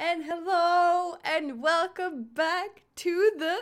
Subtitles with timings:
[0.00, 3.58] and hello and welcome back to the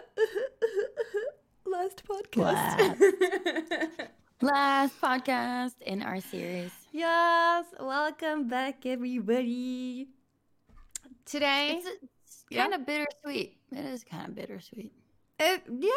[1.66, 3.00] last podcast.
[4.40, 6.70] Last podcast in our series.
[6.92, 10.06] yes, welcome back everybody.
[11.26, 11.88] Today, It's,
[12.22, 12.62] it's Yeah.
[12.62, 13.56] kind of bittersweet.
[13.72, 14.92] It is kind of bittersweet.
[15.40, 15.90] it, yeah.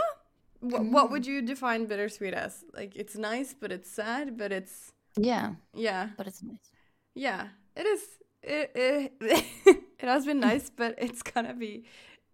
[0.60, 0.92] Wh- mm.
[0.92, 2.64] What would you define bittersweet as?
[2.74, 6.72] Like it's nice, but it's sad, but it's Yeah, yeah, but it's nice.
[7.14, 7.50] yeah.
[7.76, 8.02] It is.
[8.42, 11.86] It it, it has been nice, but it's gonna be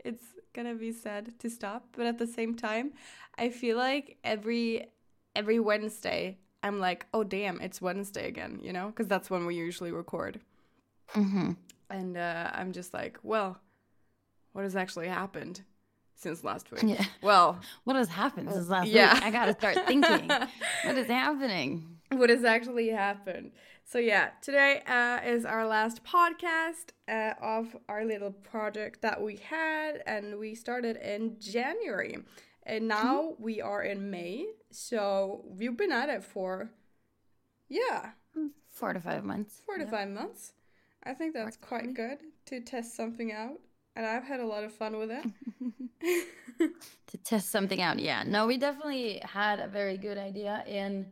[0.04, 0.24] it's
[0.54, 1.88] gonna be sad to stop.
[1.96, 2.94] But at the same time,
[3.38, 4.88] I feel like every
[5.36, 9.56] every Wednesday, I'm like, oh damn, it's Wednesday again, you know, because that's when we
[9.56, 10.40] usually record.
[11.14, 11.52] Mm-hmm.
[11.90, 13.60] And uh, I'm just like, well,
[14.54, 15.62] what has actually happened
[16.16, 16.84] since last week?
[16.84, 17.06] Yeah.
[17.22, 19.14] Well, What has happened since last Yeah.
[19.14, 19.24] week?
[19.24, 20.28] I gotta start thinking.
[20.84, 21.97] what is happening?
[22.12, 23.52] What has actually happened.
[23.84, 29.38] So yeah, today uh, is our last podcast uh, of our little project that we
[29.38, 32.18] had, and we started in January,
[32.64, 34.46] and now we are in May.
[34.72, 36.70] So we've been at it for
[37.70, 38.12] yeah
[38.70, 39.62] Four to five months.
[39.66, 39.90] four to Yeah.
[39.90, 40.54] five months.
[41.04, 43.60] I think that's quite good to test something out,
[43.96, 45.26] and I've had a lot of fun with it.
[47.08, 47.98] to test something out.
[48.00, 51.06] Yeah, no, we definitely had a very good idea, and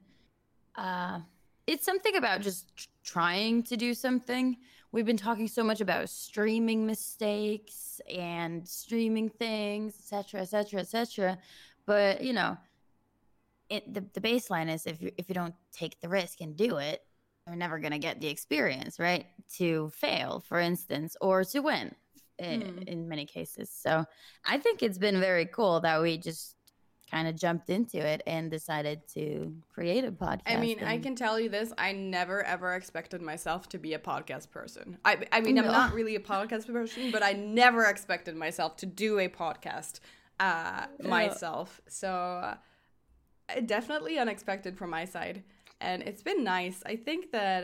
[0.77, 1.19] uh,
[1.67, 4.57] it's something about just trying to do something.
[4.91, 11.37] We've been talking so much about streaming mistakes and streaming things, etc., etc., etc.
[11.85, 12.57] But you know,
[13.69, 16.77] it, the the baseline is if you if you don't take the risk and do
[16.77, 17.01] it,
[17.47, 19.25] you're never gonna get the experience, right?
[19.57, 21.93] To fail, for instance, or to win
[22.37, 22.77] in, Hmm.
[22.87, 23.69] in many cases.
[23.69, 24.05] So
[24.45, 26.54] I think it's been very cool that we just
[27.09, 30.41] kind of jumped into it and decided to create a podcast.
[30.47, 33.99] I mean, I can tell you this: I never ever expected myself to be a
[33.99, 34.97] podcast person.
[35.05, 38.85] I, I mean, I'm not really a podcast person, but I never expected myself to
[38.85, 39.99] do a podcast
[40.39, 41.09] uh, Yeah.
[41.09, 41.81] myself.
[41.87, 42.55] So, uh,
[43.65, 45.43] definitely unexpected from my side,
[45.79, 46.81] and it's been nice.
[46.85, 47.63] I think that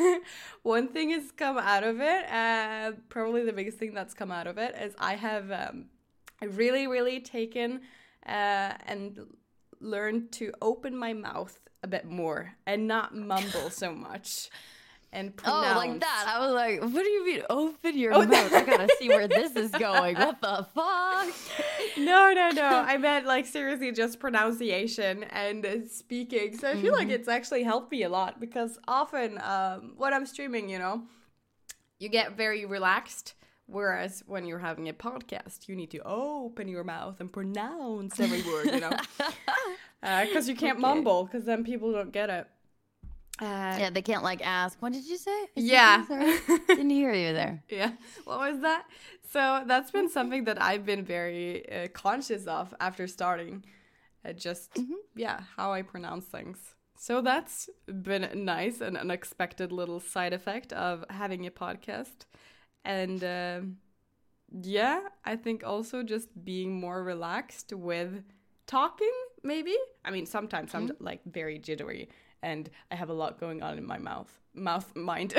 [0.00, 0.18] uh,
[0.62, 2.24] one thing has come out of it.
[2.30, 5.86] Uh, probably the biggest thing that's come out of it is I have um,
[6.42, 7.82] really, really taken
[8.26, 9.18] uh, and
[9.80, 14.50] learn to open my mouth a bit more and not mumble so much
[15.10, 15.74] and pronounce.
[15.74, 16.24] Oh, like that.
[16.28, 18.52] I was like, what do you mean open your Oh, mouth?
[18.52, 20.16] I gotta see where this is going.
[20.16, 21.34] What the fuck?
[21.96, 22.84] No, no, no.
[22.86, 26.58] I meant like seriously just pronunciation and speaking.
[26.58, 30.26] So I feel like it's actually helped me a lot because often um, when I'm
[30.26, 31.04] streaming, you know,
[31.98, 33.32] you get very relaxed.
[33.70, 38.42] Whereas when you're having a podcast, you need to open your mouth and pronounce every
[38.42, 38.96] word, you know,
[40.26, 40.80] because you can't Okay.
[40.88, 42.46] mumble because then people don't get it.
[43.40, 45.46] Uh, Yeah, they can't like ask, what did you say?
[45.54, 46.06] Yeah.
[46.06, 46.34] Sorry.
[46.68, 47.62] Didn't hear you there.
[47.68, 47.92] yeah
[48.24, 48.84] what was that
[49.30, 53.62] so that's been something that i've been very uh, conscious of after starting
[54.24, 54.78] uh, just
[55.14, 56.58] yeah how i pronounce things
[56.98, 57.68] so that's
[58.02, 62.24] been nice and unexpected little side effect of having a podcast
[62.88, 63.76] and um
[64.62, 68.24] yeah i think also just being more relaxed with
[68.66, 69.12] talking
[69.44, 72.08] maybe i mean sometimes i'm like very jittery
[72.42, 75.34] and i have a lot going on in my mouth mouth mind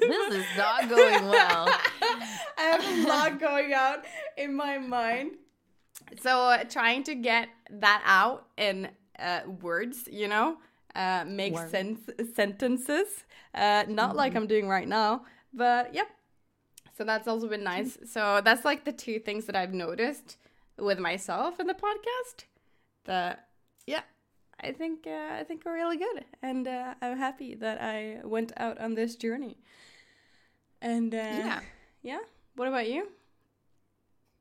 [0.00, 1.68] This is not going well.
[2.58, 3.98] I have a lot going on
[4.36, 5.32] in my mind.
[6.20, 10.58] So uh, trying to get that out in uh, words, you know,
[10.94, 11.70] uh, make Words.
[11.70, 12.00] sense
[12.34, 13.24] sentences.
[13.54, 16.08] Uh, not like I'm doing right now, but yep.
[16.96, 17.98] So that's also been nice.
[18.06, 20.36] So that's like the two things that I've noticed
[20.78, 22.44] with myself in the podcast.
[23.04, 23.48] That
[23.86, 24.02] yeah,
[24.62, 28.52] I think uh, I think we're really good, and uh, I'm happy that I went
[28.56, 29.56] out on this journey.
[30.82, 31.60] And uh, Yeah.
[32.02, 32.18] yeah.
[32.56, 33.08] What about you?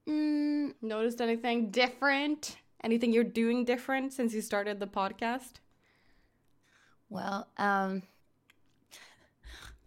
[0.07, 2.57] Mm, Noticed anything different?
[2.83, 5.59] Anything you're doing different since you started the podcast?
[7.09, 8.03] Well, um,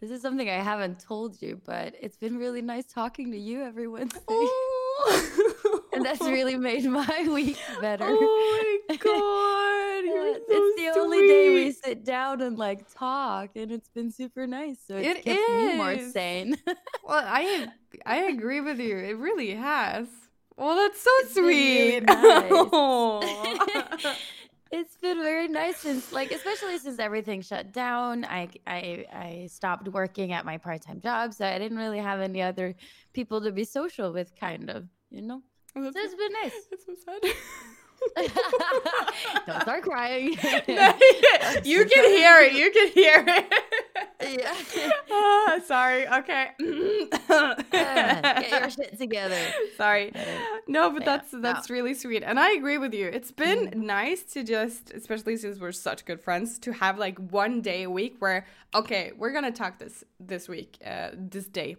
[0.01, 3.63] this is something I haven't told you, but it's been really nice talking to you
[3.63, 4.19] every Wednesday.
[4.29, 8.07] Oh, And that's really made my week better.
[8.09, 13.51] Oh my god, Yeah, so it's the only day we sit down and like talk,
[13.57, 14.79] and it's been super nice.
[14.87, 16.57] So it's It kept me more sane.
[17.05, 17.69] Well, I
[18.07, 18.97] I agree with you.
[18.97, 20.07] It really has.
[20.57, 22.07] Well, that's so It's been really sweet.
[22.07, 22.51] nice.
[24.73, 28.25] It's been very nice since, like, especially since everything shut down.
[28.25, 32.21] I I I stopped working at my part time job, so I didn't really have
[32.21, 32.75] any other
[33.13, 35.43] people to be social with, kind of, you know.
[35.75, 36.57] So it's been nice.
[36.71, 37.35] that's so sad.
[39.47, 40.31] Don't start crying.
[41.65, 42.53] you can hear it.
[42.53, 43.53] You can hear it.
[44.23, 44.91] yeah.
[45.11, 46.07] oh, sorry.
[46.09, 46.49] Okay.
[47.29, 49.39] Uh, get your shit together.
[49.77, 50.13] Sorry.
[50.67, 51.75] No, but Yeah, that's that's no.
[51.75, 52.23] really sweet.
[52.23, 53.07] And I agree with you.
[53.07, 57.61] It's been nice to just, especially since we're such good friends, to have like one
[57.61, 61.77] day a week where okay, we're going to talk this this week, uh, this day.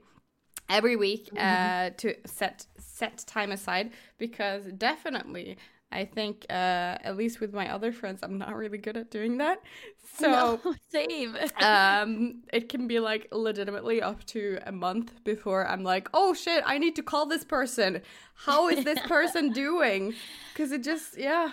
[0.70, 5.58] Every week uh, to set set time aside because definitely
[5.94, 9.38] I think uh, at least with my other friends I'm not really good at doing
[9.38, 9.60] that.
[10.16, 11.36] So No, same.
[11.62, 16.62] um it can be like legitimately up to a month before i'm like oh shit
[16.68, 18.02] i need to call this person.
[18.36, 20.14] How is this person doing?
[20.54, 21.52] Because it just yeah.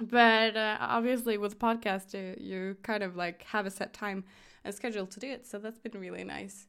[0.00, 4.24] But uh, obviously with podcast you, you kind of like have a set time
[4.64, 5.46] and schedule to do it.
[5.46, 6.66] So that's been really nice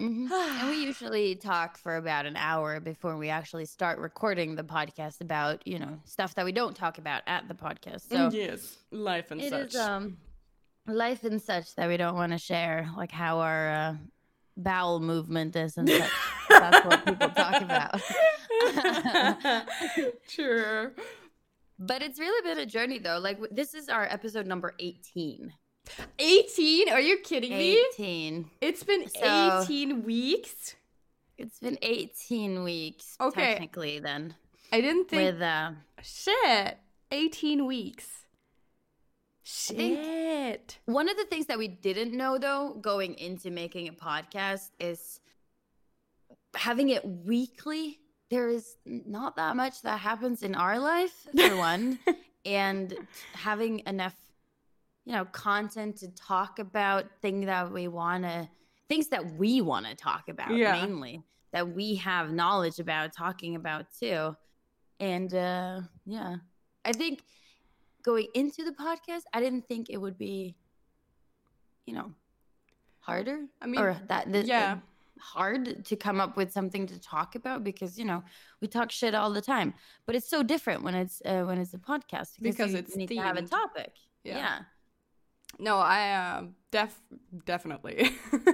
[0.00, 0.30] Mhm.
[0.60, 5.20] and we usually talk for about an hour before we actually start recording the podcast
[5.20, 8.08] about you know stuff that we don't talk about at the podcast.
[8.08, 10.16] So yes life and it such is um
[10.86, 13.94] life and such that we don't want to share, like how our uh,
[14.56, 16.10] bowel movement is and such.
[16.48, 18.00] That's what people talk about.
[20.28, 20.92] sure
[21.78, 23.18] But it's really been a journey though.
[23.18, 25.52] Like this is our episode number 18.
[26.18, 28.50] 18 are you kidding me 18.
[28.60, 30.74] it's been So- 18 weeks
[31.38, 33.52] It's been 18 weeks Okay.
[33.54, 34.34] technically then.
[34.72, 35.72] i didn't think With uh
[36.02, 36.78] Shit.
[37.12, 38.06] 18 weeks.
[39.42, 40.78] Shit.
[40.86, 45.20] One of the things that we didn't know though, going into making a podcast, is
[46.54, 47.98] having it weekly.
[48.30, 51.98] There is not that much that happens in our life, for one,
[52.44, 52.94] and
[53.34, 54.14] having enough,
[55.10, 58.48] you know, content to talk about things that we want to,
[58.88, 60.70] things that we want to talk about Yeah.
[60.70, 64.36] mainly, that we have knowledge about talking about too.
[65.00, 66.36] And uh yeah,
[66.84, 67.24] I think
[68.04, 70.54] going into the podcast, I didn't think it would be,
[71.86, 72.12] you know,
[73.00, 73.46] harder.
[73.60, 74.78] I mean, or that this, yeah.
[75.18, 78.22] hard to come up with something to talk about because you know
[78.60, 79.74] we talk shit all the time.
[80.06, 83.08] But it's so different when it's uh, when it's a podcast Because you it's need
[83.08, 83.94] to have a topic.
[84.22, 84.36] Yeah.
[84.36, 84.58] Yeah.
[85.58, 86.98] No, I uh, def
[87.44, 88.10] definitely.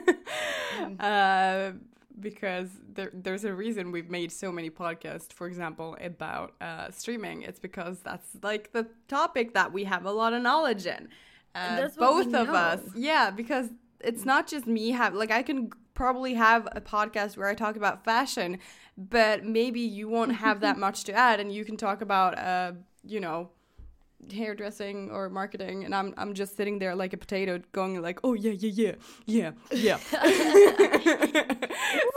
[0.77, 1.01] Mm.
[1.01, 1.73] uh,
[2.21, 7.43] because there, there's a reason we've made so many podcasts, for example, about uh, streaming.
[7.43, 11.09] It's because that's like the topic that we have a lot of knowledge in.
[11.55, 12.81] Uh, that's what we both of us.
[12.95, 13.71] Yeah, because
[14.01, 17.77] it's not just me have like I can probably have a podcast where I talk
[17.77, 18.59] about fashion,
[18.97, 22.73] but maybe you won't have that much to add and you can talk about uh,
[23.05, 23.51] you know,
[24.33, 28.35] hairdressing or marketing and I'm I'm just sitting there like a potato going like, "Oh
[28.35, 28.93] yeah, yeah,
[29.27, 29.53] yeah.
[29.71, 29.99] Yeah, yeah."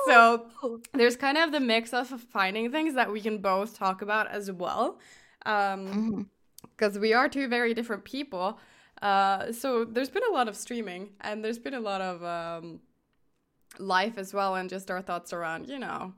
[0.08, 0.46] so
[0.94, 4.52] there's kind of the mix of finding things that we can both talk about as
[4.52, 5.00] well.
[5.46, 6.30] Um
[6.76, 8.60] because we are two very different people.
[9.02, 12.80] Uh, so there's been a lot of streaming and there's been a lot of um,
[13.78, 16.14] life as well, and just our thoughts around, you know,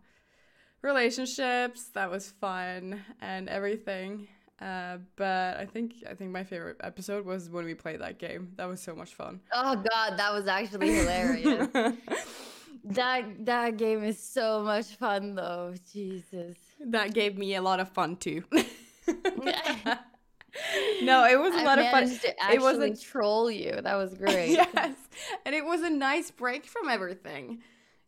[0.82, 1.90] relationships.
[1.94, 4.28] That was fun and everything.
[4.62, 8.52] Uh, but I think I think my favorite episode was when we played that game.
[8.58, 9.40] That was so much fun.
[9.52, 11.68] Oh god, that was actually hilarious.
[12.84, 15.74] that that game is so much fun though.
[15.92, 16.56] Jesus.
[16.80, 18.44] that gave me a lot of fun too.
[21.02, 22.08] no, it was a I lot of fun.
[22.10, 23.80] to It wasn't troll you.
[23.82, 24.52] That was great.
[24.52, 24.96] yes
[25.46, 27.62] and it was a nice break from everything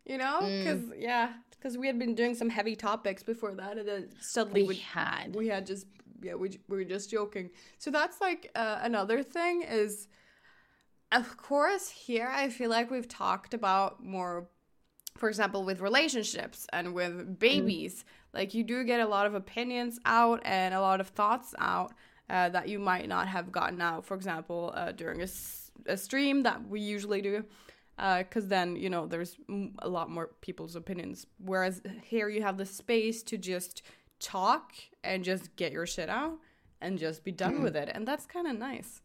[0.05, 0.63] you know Mm.
[0.63, 4.63] because yeah because we had been doing some heavy topics before that and then suddenly
[4.63, 5.35] We we, had.
[5.35, 5.85] we had just
[6.23, 7.49] yeah we, we were just joking.
[7.77, 10.07] So that's like uh, another thing is
[11.11, 14.47] of course here i feel like we've talked about more
[15.17, 18.05] for example with relationships and with babies.
[18.33, 21.93] Like you do get a lot of opinions out and a lot of thoughts out
[22.29, 24.05] uh, that you might not have gotten out.
[24.05, 25.21] For example uh, during
[25.85, 27.43] a stream that we usually do
[27.95, 29.37] because then you know there's
[29.79, 31.27] a lot more people's opinions.
[31.37, 33.83] Whereas here you have the space to just
[34.23, 34.71] talk
[35.03, 36.37] and just get your shit out
[36.81, 39.01] and just be done with it and that's kind of nice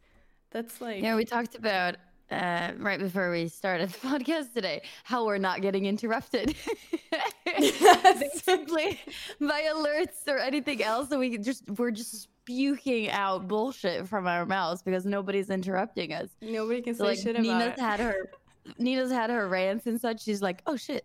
[0.51, 1.97] that's like Yeah, we talked about
[2.31, 6.55] uh, right before we started the podcast today how we're not getting interrupted.
[7.59, 9.01] Basically,
[9.41, 14.47] by alerts or anything else, so we just we're just spewing out bullshit from our
[14.47, 16.29] mouths because nobody's interrupting us.
[16.41, 18.31] nobody can say So like shit about Nina's it had her
[18.79, 20.23] Nina's had her rants and such.
[20.23, 21.05] She's like, oh shit.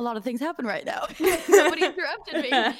[0.00, 1.04] A lot of things happen right now.
[1.48, 2.50] Nobody interrupted me.
[2.50, 2.72] and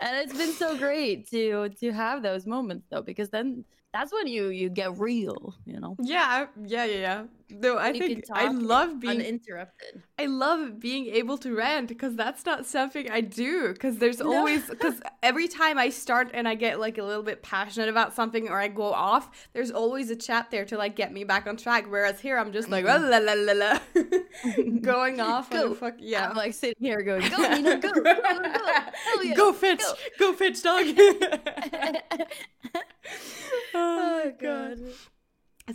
[0.00, 4.50] it's been so great to to have those moments though, because then that's when you
[4.50, 5.96] you get real, you know.
[5.98, 7.24] Yeah, yeah, yeah, yeah.
[7.50, 10.02] No, I You think I love being uninterrupted.
[10.18, 13.72] I love being able to rant because that's not something I do.
[13.72, 14.32] Because there's No.
[14.34, 18.14] always because every time I start and I get like a little bit passionate about
[18.14, 21.46] something or I go off, there's always a chat there to like get me back
[21.46, 21.86] on track.
[21.90, 23.04] Whereas here I'm just like mm-hmm.
[23.04, 25.52] oh, la la la la la, going off.
[25.52, 25.74] on Go.
[25.74, 26.28] fuck yeah.
[26.28, 29.34] I'm like sitting here going, go, Nina, go, go, go, yeah.
[29.34, 29.94] Go Fitch, go.
[30.18, 30.84] go Fitch, dog.
[33.74, 34.78] oh oh god.
[34.78, 34.92] god.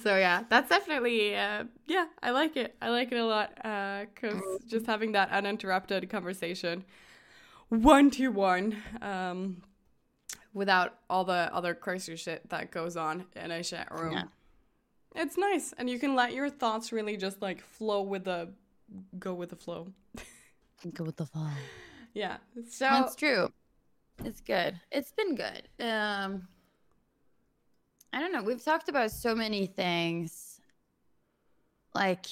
[0.02, 2.76] So yeah, that's definitely uh, yeah, I like it.
[2.82, 3.56] I like it a lot
[4.14, 6.84] because just having that uninterrupted conversation,
[7.70, 9.62] one to one, um,
[10.54, 14.14] without all the other crazy shit that goes on in a chat room.
[14.14, 14.24] Yeah.
[15.16, 18.50] It's nice, and you can let your thoughts really just like flow with the
[19.18, 19.94] go with the flow.
[20.94, 21.48] Go with the flow.
[22.14, 22.38] Yeah.
[22.70, 23.52] So That's true.
[24.24, 24.80] It's good.
[24.90, 25.68] It's been good.
[25.82, 26.48] Um
[28.16, 28.42] I don't know.
[28.42, 30.62] We've talked about so many things.
[31.94, 32.28] Like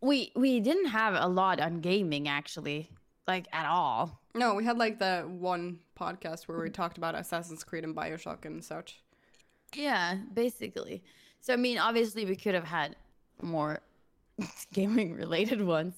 [0.00, 2.90] we we didn't have a lot on gaming actually,
[3.28, 4.20] like at all.
[4.34, 8.44] no, we had like the one podcast where we talked about Assassin's Creed and Bioshock
[8.44, 9.00] and such.
[9.72, 11.04] Yeah, basically.
[11.40, 12.96] So I mean, obviously we could have had
[13.40, 13.80] more
[14.72, 15.94] gaming related ones,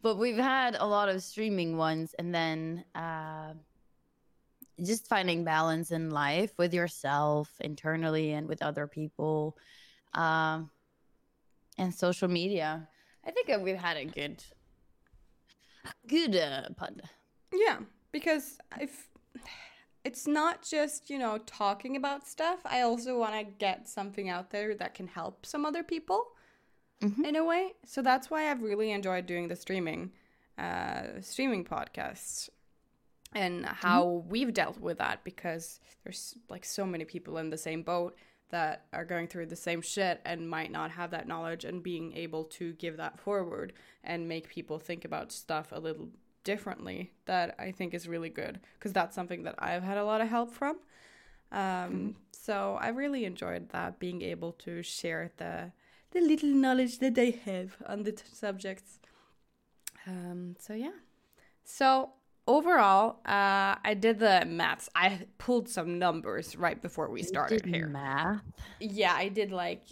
[0.00, 3.52] but we've had a lot of streaming ones and then uh
[4.84, 9.56] just finding balance in life with yourself internally and with other people
[10.14, 10.70] um
[11.76, 12.88] and social media.
[13.26, 14.42] I think we've had a good
[16.06, 17.02] good uh, pod.
[17.52, 17.78] Yeah,
[18.12, 19.08] because if
[20.04, 24.50] it's not just, you know, talking about stuff, I also want to get something out
[24.50, 26.28] there that can help some other people
[27.00, 27.24] Mhm.
[27.24, 27.74] in a way.
[27.84, 30.12] So that's why I've really enjoyed doing the streaming
[30.58, 32.48] uh streaming podcasts
[33.34, 37.82] and how we've dealt with that because there's like so many people in the same
[37.82, 38.16] boat
[38.50, 42.14] that are going through the same shit and might not have that knowledge and being
[42.14, 46.08] able to give that forward and make people think about stuff a little
[46.44, 50.22] differently that I think is really good because that's something that I've had a lot
[50.22, 50.78] of help from.
[51.52, 55.72] Um, So I really enjoyed that being able to share the
[56.12, 58.98] the little knowledge that I have on the t- subjects.
[60.06, 60.96] Um, so yeah.
[61.64, 62.12] So
[62.48, 64.88] overall, uh, I did the maths.
[64.96, 67.86] I pulled some numbers right before we started Did here.
[67.86, 68.40] math.
[68.80, 69.82] Yeah, I did like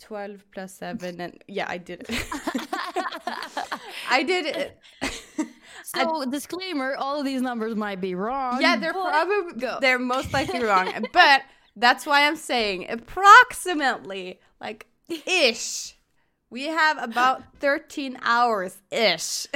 [0.00, 2.26] 12 plus 7 and yeah, I did it.
[4.10, 4.78] I did it.
[5.86, 8.60] So disclaimer, all of these numbers might be wrong.
[8.60, 9.78] yeah, they're probably go.
[9.80, 11.42] they're most likely wrong, but
[11.76, 14.86] that's why I'm saying approximately like
[15.26, 15.96] ish.
[16.48, 19.46] We have about 13 hours ish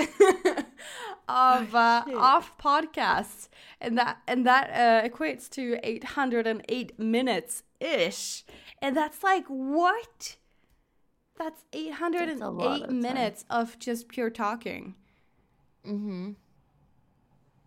[1.29, 2.15] of uh, shit.
[2.17, 3.49] off podcasts,
[3.81, 8.45] and that and that uh, equates to 808 minutes ish,
[8.83, 10.37] and that's like what?
[11.39, 13.01] That's That's a lot 808 time.
[13.01, 14.95] minutes of just pure talking.
[15.87, 16.33] Mm-hmm.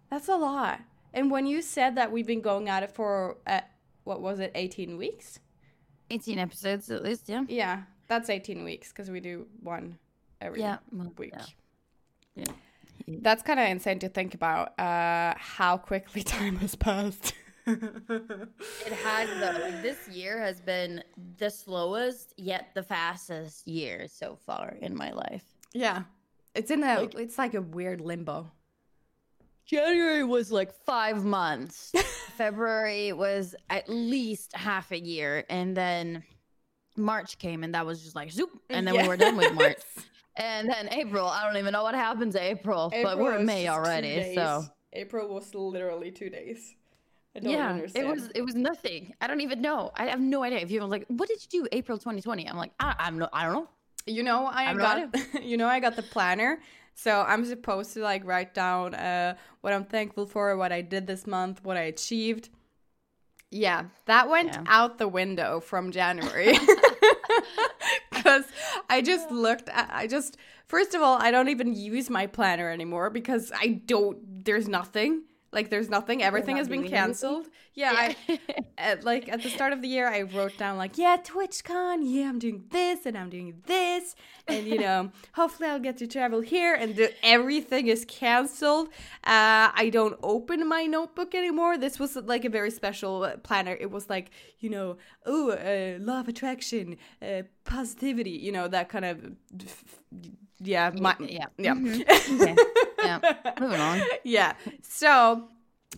[0.10, 0.82] That's a lot.
[1.14, 3.62] And when you said that we've been going at it for uh,
[4.04, 5.40] what was it, 18 weeks?
[6.10, 7.44] 18 episodes at least, yeah.
[7.48, 9.98] Yeah, that's 18 weeks because we do one
[10.42, 10.78] every Yeah.
[10.92, 11.32] well, week.
[11.34, 11.46] yeah.
[12.36, 12.54] Yeah.
[13.22, 17.34] That's kind of insane to think about uh, how quickly time has passed.
[17.68, 19.62] It has though.
[19.64, 21.04] Like this year has been
[21.38, 25.44] the slowest yet the fastest year so far in my life.
[25.74, 26.04] yeah,
[26.56, 28.52] it's in a Like- it's like a weird limbo.
[29.66, 31.94] January was like five months.
[32.36, 36.24] February was at least half a year, and then
[36.98, 39.78] March came, and that was just like zoop, and then we were done with March.
[40.38, 43.68] And then April, I don't even know what happens to April, but we're in May
[43.68, 44.36] already.
[44.36, 46.76] So April was literally two days.
[47.36, 48.08] I don't yeah, understand.
[48.08, 49.14] it was it was nothing.
[49.22, 49.92] I don't even know.
[49.96, 50.60] I have no idea.
[50.60, 52.48] If you were like, what did you do April 2020?
[52.50, 53.70] I'm like, I, I'm no, I don't know.
[54.06, 56.60] You know, I I'm got you know I got the planner,
[56.94, 61.08] so I'm supposed to like write down uh, what I'm thankful for, what I did
[61.08, 62.50] this month, what I achieved.
[63.50, 64.64] Yeah, that went Yeah.
[64.68, 66.54] out the window from January.
[68.22, 68.46] Because
[68.88, 70.38] I just looked at, I just,
[70.68, 75.24] first of all, I don't even use my planner anymore because I don't, there's nothing.
[75.52, 76.24] Like, there's nothing.
[76.24, 77.08] Everything has been doing anything?
[77.08, 77.48] canceled.
[77.74, 78.40] Yeah, I,
[78.78, 82.28] at, like at the start of the year, I wrote down like, yeah, TwitchCon, yeah,
[82.28, 84.16] I'm doing this and I'm doing this,
[84.48, 88.88] and you know, hopefully I'll get to travel here, and the, everything is canceled.
[89.24, 91.78] Uh, I don't open my notebook anymore.
[91.78, 93.78] This was like a very special uh, planner.
[93.80, 98.90] It was like, you know, oh, uh, law of attraction, uh, positivity, you know, that
[98.90, 99.32] kind of,
[100.60, 101.46] yeah, my, yeah.
[101.58, 101.74] yeah.
[101.74, 102.04] Mhm.
[102.42, 102.56] Okay.
[103.04, 103.20] Yeah.
[103.60, 104.02] Moving on.
[104.24, 104.54] yeah.
[104.82, 105.48] So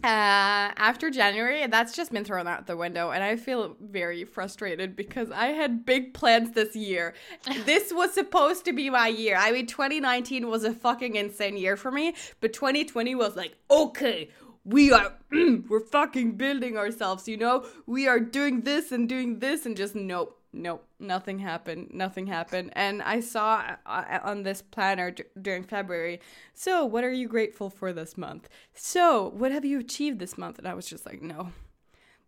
[0.04, 4.96] Uh, after January, that's just been thrown out the window, and I feel very frustrated
[4.96, 7.14] because I had big plans this year.
[7.66, 9.38] this was supposed to be my year.
[9.38, 14.30] I mean, 2019 was a fucking insane year for me, but 2020 was like, okay,
[14.66, 17.66] we are, we're fucking building ourselves, you know?
[17.86, 21.90] We are doing this and doing this, and just nope nope, nothing happened.
[21.92, 22.72] Nothing happened.
[22.74, 26.22] And I saw uh, on this planner d- during February,
[26.54, 28.48] so what are you grateful for this month?
[28.74, 30.60] So what have you achieved this month?
[30.60, 31.52] And I was just like, no,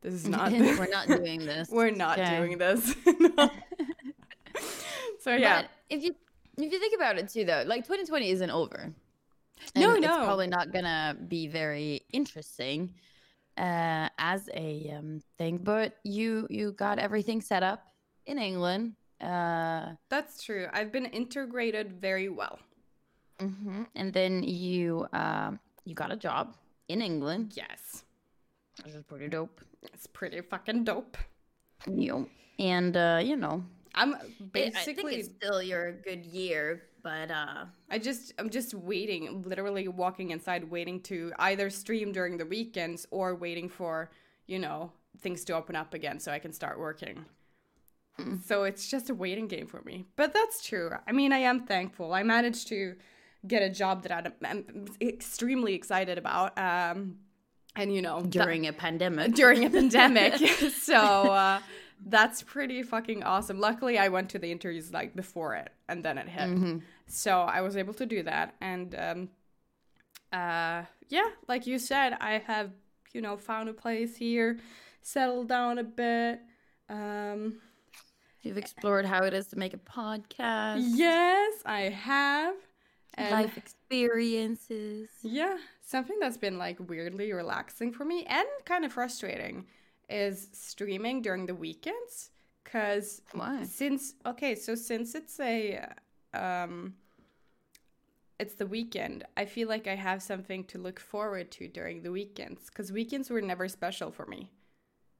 [0.01, 0.51] this is not.
[0.51, 1.69] We're not doing this.
[1.69, 2.37] We're not okay.
[2.37, 2.95] doing this.
[5.21, 5.61] so yeah.
[5.61, 6.15] But if you
[6.57, 8.91] if you think about it too, though, like 2020 isn't over.
[9.75, 12.93] No, no, it's probably not gonna be very interesting
[13.57, 15.57] uh, as a um, thing.
[15.57, 17.93] But you you got everything set up
[18.25, 18.93] in England.
[19.21, 20.67] Uh, That's true.
[20.73, 22.59] I've been integrated very well.
[23.39, 23.83] Mm-hmm.
[23.95, 25.51] And then you uh,
[25.83, 26.55] you got a job
[26.87, 27.53] in England.
[27.55, 28.03] Yes,
[28.83, 29.61] which is pretty dope.
[29.93, 31.17] It's pretty fucking dope.
[31.87, 34.15] You and uh, you know, I'm
[34.51, 34.79] basically.
[34.79, 39.87] I think it's still your good year, but uh, I just I'm just waiting, literally
[39.87, 44.09] walking inside, waiting to either stream during the weekends or waiting for
[44.47, 47.23] you know things to open up again so I can start working.
[48.45, 50.05] So it's just a waiting game for me.
[50.15, 50.89] But that's true.
[51.05, 52.11] I mean, I am thankful.
[52.13, 52.95] I managed to
[53.45, 56.57] get a job that I'm extremely excited about.
[56.57, 57.17] Um,
[57.75, 59.35] and you know, during a pandemic.
[59.35, 60.37] During a pandemic.
[60.81, 61.59] so uh,
[62.03, 63.59] that's pretty fucking awesome.
[63.59, 66.49] Luckily, I went to the interviews like before it, and then it hit.
[66.49, 66.77] Mm-hmm.
[67.07, 69.29] So I was able to do that, and um,
[70.31, 72.71] uh, yeah, like you said, I have
[73.13, 74.59] you know found a place here,
[75.01, 76.39] settled down a bit.
[76.89, 77.59] Um,
[78.45, 80.83] You've explored how it is to make a podcast.
[80.93, 82.53] Yes, I have.
[83.15, 85.09] And Life experiences.
[85.23, 89.65] Yeah, something that's been like weirdly relaxing for me and kind of frustrating
[90.09, 92.31] is streaming during the weekends.
[92.63, 93.21] Cause
[93.63, 95.87] since okay, so since it's a
[96.33, 96.95] um
[98.39, 102.11] it's the weekend, I feel like I have something to look forward to during the
[102.11, 102.69] weekends.
[102.69, 104.51] Cause weekends were never special for me.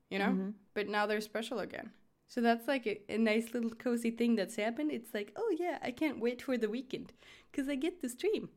[0.10, 0.25] You know?
[0.25, 0.50] Mm-hmm.
[0.74, 1.92] But now they're special again.
[2.27, 4.92] So that's like a, a, nice little cozy thing that's happened.
[4.92, 7.13] It's like, oh yeah, I can't wait for the weekend
[7.51, 8.50] because I get to stream.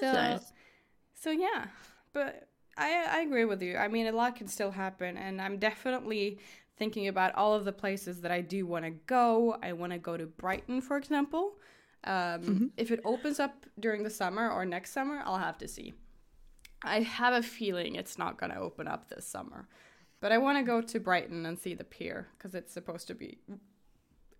[0.00, 0.52] so, nice.
[1.14, 1.66] so yeah,
[2.12, 3.76] but I I agree with you.
[3.76, 6.38] I mean, a lot can still happen, and I'm definitely
[6.76, 9.56] thinking about all of the places that I do want to go.
[9.62, 11.56] I want to go to Brighton, for example.
[12.04, 12.66] Um, mm-hmm.
[12.76, 15.94] If it opens up during the summer or next summer, I'll have to see.
[16.82, 19.68] I have a feeling it's not going to open up this summer.
[20.20, 23.14] But I want to go to Brighton and see the pier because it's supposed to
[23.14, 23.38] be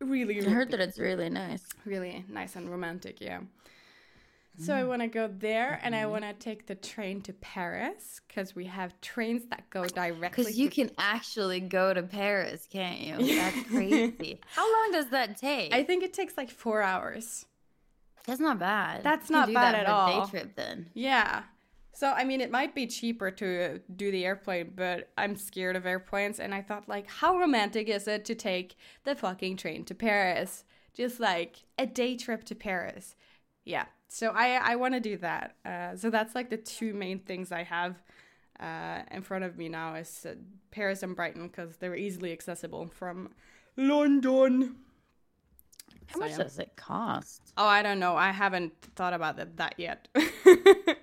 [0.01, 0.41] really.
[0.41, 1.65] I heard that it's really nice.
[1.85, 3.41] Really nice and romantic, yeah.
[4.59, 4.77] So mm.
[4.77, 6.11] I want to go there and I mm-hmm.
[6.11, 10.45] want to take the train to Paris because we have trains that go directly.
[10.45, 13.37] Because you can actually go to Paris, can't you?
[13.37, 14.41] That's crazy.
[14.47, 15.75] How long does that take?
[15.75, 17.47] I think it takes like four hours.
[18.27, 19.03] That's not bad.
[19.03, 20.25] That's not bad at all.
[20.25, 20.87] Day trip then.
[20.95, 21.43] Yeah,
[21.97, 25.87] so, I mean, it might be cheaper to do the airplane, but I'm scared of
[25.87, 26.41] airplanes.
[26.41, 30.65] And I thought, like, how romantic is it to take the fucking train to Paris?
[30.93, 33.15] Just like a day trip to Paris.
[33.65, 33.85] Yeah.
[34.15, 35.57] So, I, I want to do that.
[35.65, 37.97] Uh, so, that's like the two main things I have
[38.61, 40.35] uh, in front of me now is uh,
[40.71, 43.31] Paris and Brighton because they're easily accessible from
[43.77, 44.77] London.
[46.07, 46.37] How so, much yeah.
[46.45, 47.53] does it cost?
[47.57, 48.15] Oh, I don't know.
[48.15, 50.07] I haven't thought about that, that yet.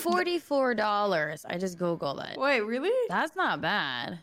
[0.00, 1.44] Forty-four dollars.
[1.46, 2.38] I just googled it.
[2.38, 3.08] Wait, really?
[3.10, 4.20] That's not bad.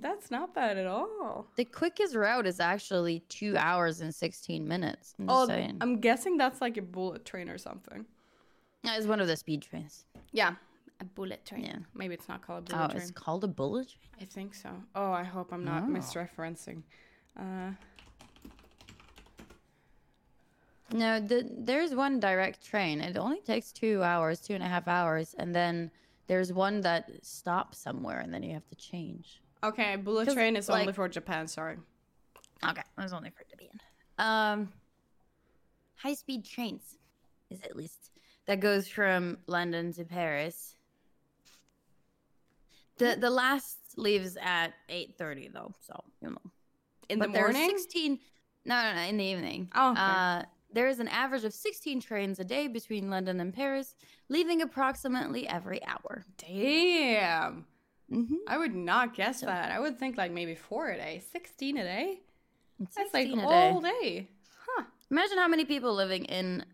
[0.00, 1.46] That's not bad at all.
[1.56, 5.14] The quickest route is actually two hours and sixteen minutes.
[5.18, 5.78] I'm oh, saying.
[5.80, 8.04] I'm guessing that's like a bullet train or something.
[8.84, 10.04] Yeah, it's one of the speed trains.
[10.32, 10.54] Yeah,
[11.00, 11.64] a bullet train.
[11.64, 13.02] Yeah, maybe it's not called a bullet oh, train.
[13.02, 14.20] it's called a bullet train.
[14.20, 14.70] I think so.
[14.94, 15.90] Oh, I hope I'm not oh.
[15.90, 16.82] misreferencing.
[17.38, 17.72] Uh,
[20.92, 23.00] no, the, there's one direct train.
[23.00, 25.90] It only takes two hours, two and a half hours, and then
[26.28, 29.42] there's one that stops somewhere, and then you have to change.
[29.62, 31.46] Okay, bullet train is like, only for Japan.
[31.48, 31.76] Sorry.
[32.68, 33.68] Okay, it's only for Japan.
[34.18, 34.72] Um,
[35.96, 36.96] high speed trains
[37.50, 38.10] is at least
[38.46, 40.74] that goes from London to Paris.
[42.98, 46.50] The the last leaves at eight thirty though, so you know.
[47.08, 47.68] In but the morning.
[47.68, 48.18] Sixteen.
[48.64, 49.70] No, no, no, in the evening.
[49.74, 49.92] Oh.
[49.92, 50.00] Okay.
[50.00, 53.94] Uh, there is an average of 16 trains a day between London and Paris,
[54.28, 56.24] leaving approximately every hour.
[56.36, 57.64] Damn.
[58.12, 58.34] Mm-hmm.
[58.46, 59.70] I would not guess so, that.
[59.70, 61.22] I would think like maybe four a day.
[61.32, 62.20] 16 a day?
[62.96, 63.90] That's like all day.
[63.90, 64.28] day.
[64.66, 64.84] Huh.
[65.10, 66.64] Imagine how many people living in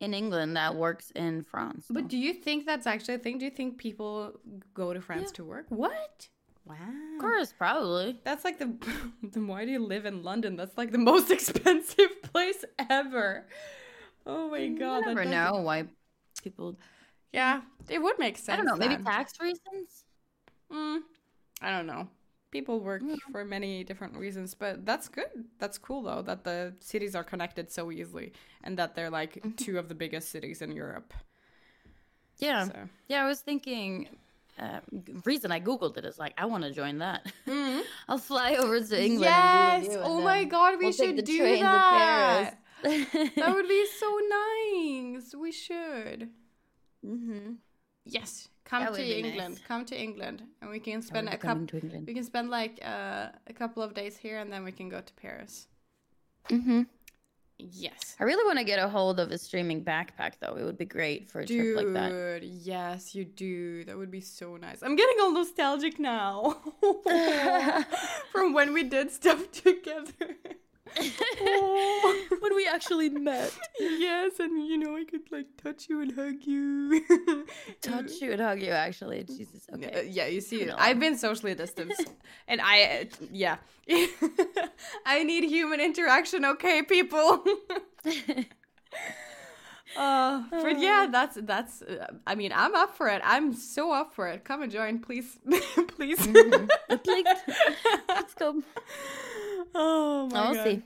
[0.00, 1.86] in England that works in France.
[1.88, 3.38] But do you think that's actually a thing?
[3.38, 4.38] Do you think people
[4.74, 5.36] go to France Yeah.
[5.36, 5.66] to work?
[5.68, 6.28] What?
[6.66, 6.76] Wow.
[7.14, 8.18] of course, probably.
[8.24, 8.72] That's like the
[9.22, 10.56] then why do you live in London?
[10.56, 13.46] That's like the most expensive place ever.
[14.26, 15.00] Oh my god.
[15.04, 15.84] that never know why
[16.42, 16.76] people.
[17.32, 18.48] Yeah, it would make sense.
[18.50, 18.76] I don't know.
[18.76, 20.03] Maybe tax reasons.
[20.74, 21.00] Mm,
[21.62, 22.08] I don't know.
[22.50, 23.16] People work Yeah.
[23.32, 25.44] for many different reasons, but that's good.
[25.58, 28.32] That's cool though that the cities are connected so easily
[28.62, 29.50] and that they're like Mm-hmm.
[29.56, 31.12] two of the biggest cities in Europe.
[32.38, 32.88] Yeah, So.
[33.08, 33.24] yeah.
[33.24, 34.08] I was thinking.
[34.56, 34.78] Uh,
[35.24, 37.26] reason I googled it is like I want to join that.
[38.08, 39.22] I'll fly over to England.
[39.24, 39.82] Yes!
[39.82, 42.54] And with and Oh my God, we we'll should do that.
[42.84, 44.08] That would be so
[44.38, 45.34] nice.
[45.34, 46.28] We should.
[47.04, 47.54] hmm
[48.04, 49.54] Yes, come That to England.
[49.54, 49.66] nice.
[49.66, 51.66] Come to England, and we can spend a couple.
[51.66, 52.06] to England.
[52.06, 55.00] We can spend like uh, a couple of days here, and then we can go
[55.00, 55.68] to Paris.
[56.50, 56.82] Mm-hmm.
[57.56, 58.16] Yes.
[58.18, 60.56] I really want to get a hold of a streaming backpack, though.
[60.56, 62.10] It would be great for a trip like that.
[62.10, 63.84] Dude, yes, you do.
[63.84, 64.82] That would be so nice.
[64.82, 66.56] I'm getting all nostalgic now
[68.32, 70.36] from when we did stuff together.
[70.98, 72.26] Oh.
[72.40, 73.52] when we actually met.
[73.80, 77.04] yes, and you know I could like touch you and hug you.
[77.82, 79.24] Touch you and hug you, actually.
[79.24, 79.66] Jesus.
[79.72, 80.08] Uh, Okay.
[80.10, 80.74] yeah, you see, No.
[80.78, 82.08] I've been socially distanced,
[82.48, 83.56] and I, uh, yeah,
[85.06, 86.44] I need human interaction.
[86.44, 87.44] Okay, people.
[89.96, 91.82] Uh, but yeah, that's that's.
[91.82, 93.22] Uh, I mean, I'm up for it.
[93.24, 94.44] I'm so up for it.
[94.44, 95.38] Come and join, please,
[95.96, 96.18] please.
[96.18, 96.68] Mhm.
[97.04, 97.26] Please.
[98.08, 98.60] Let's go.
[99.74, 100.82] Oh my I'll god, see.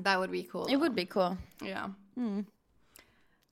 [0.00, 0.66] that would be cool.
[0.66, 1.36] It would be cool.
[1.62, 1.88] yeah.
[2.18, 2.46] Mm.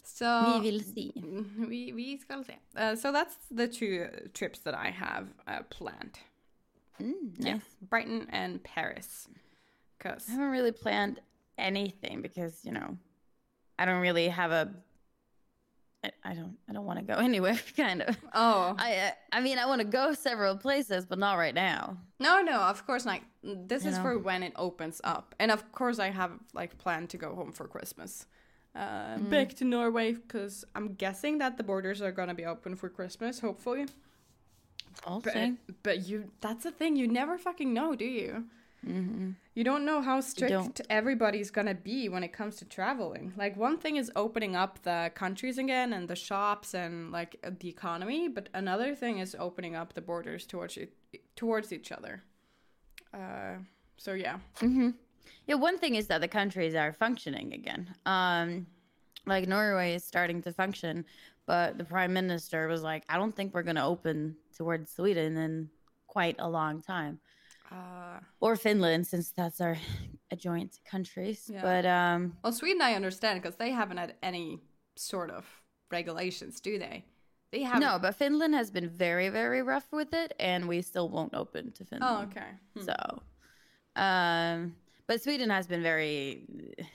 [0.02, 1.12] So we will see.
[1.68, 2.59] We we ska se.
[2.76, 6.18] Uh, so that's the two trips that I have uh, planned.
[7.00, 7.46] Mm, nice.
[7.46, 9.28] Yeah, Brighton and Paris.
[9.98, 11.20] Cause I haven't really planned
[11.57, 12.98] anything because you know,
[13.78, 14.68] I don't really have a.
[16.05, 16.57] I, I don't.
[16.69, 17.59] I don't want to go anywhere.
[17.77, 18.17] Kind of.
[18.35, 18.97] oh I.
[18.97, 21.97] uh, I mean, I want to go several places, but not right now.
[22.21, 23.21] no no of course not.
[23.43, 24.03] This You is know.
[24.05, 27.53] for when it opens up, and of course I have like planned to go home
[27.53, 28.27] for Christmas.
[28.77, 29.31] Uh, Mm.
[29.31, 33.38] Back to Norway because I'm guessing that the borders are gonna be open for Christmas,
[33.40, 33.87] hopefully.
[35.07, 35.35] I'll But
[35.83, 38.45] but you that's the thing you never fucking know, do you?
[38.85, 43.33] Hmm You don't know how strict everybody's gonna be when it comes to traveling.
[43.37, 47.68] Like one thing is opening up the countries again and the shops and like the
[47.68, 50.92] economy, but another thing is opening up the borders towards it,
[51.37, 52.23] towards each other.
[53.12, 53.57] Uh,
[53.97, 54.90] so yeah, hmm
[55.47, 57.94] Yeah, one thing is that the countries are functioning again.
[58.07, 58.66] Um,
[59.27, 61.05] like Norway is starting to function,
[61.47, 65.37] but the prime minister was like, "I don't think we're going to open towards Sweden
[65.37, 65.70] in
[66.07, 67.20] quite a long time,
[67.70, 69.77] uh, or Finland, since that's our
[70.31, 71.62] a joint countries." Yeah.
[71.62, 74.61] But um, well Sweden I understand because they haven't had any
[74.96, 75.44] sort of
[75.90, 77.05] regulations, do they?
[77.53, 81.09] They have no, but Finland has been very, very rough with it, and we still
[81.09, 82.16] won't open to Finland.
[82.16, 82.50] Oh okay.
[82.77, 82.83] Hmm.
[82.88, 82.96] So,
[83.94, 84.74] um,
[85.07, 86.46] but Sweden has been very.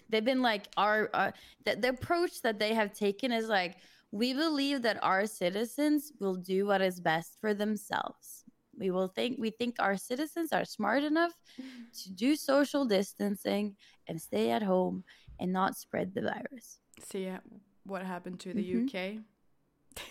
[0.10, 1.32] They've been like our uh,
[1.66, 3.78] the, the approach that they have taken is like
[4.12, 8.39] we believe that our citizens will do what is best for themselves.
[8.80, 11.34] We will think we think our citizens are smart enough
[12.04, 13.76] to do social distancing
[14.08, 15.04] and stay at home
[15.40, 16.80] and not spread the virus.
[17.04, 17.30] See
[17.86, 18.86] what happened to the Mhm.
[18.88, 19.24] UK.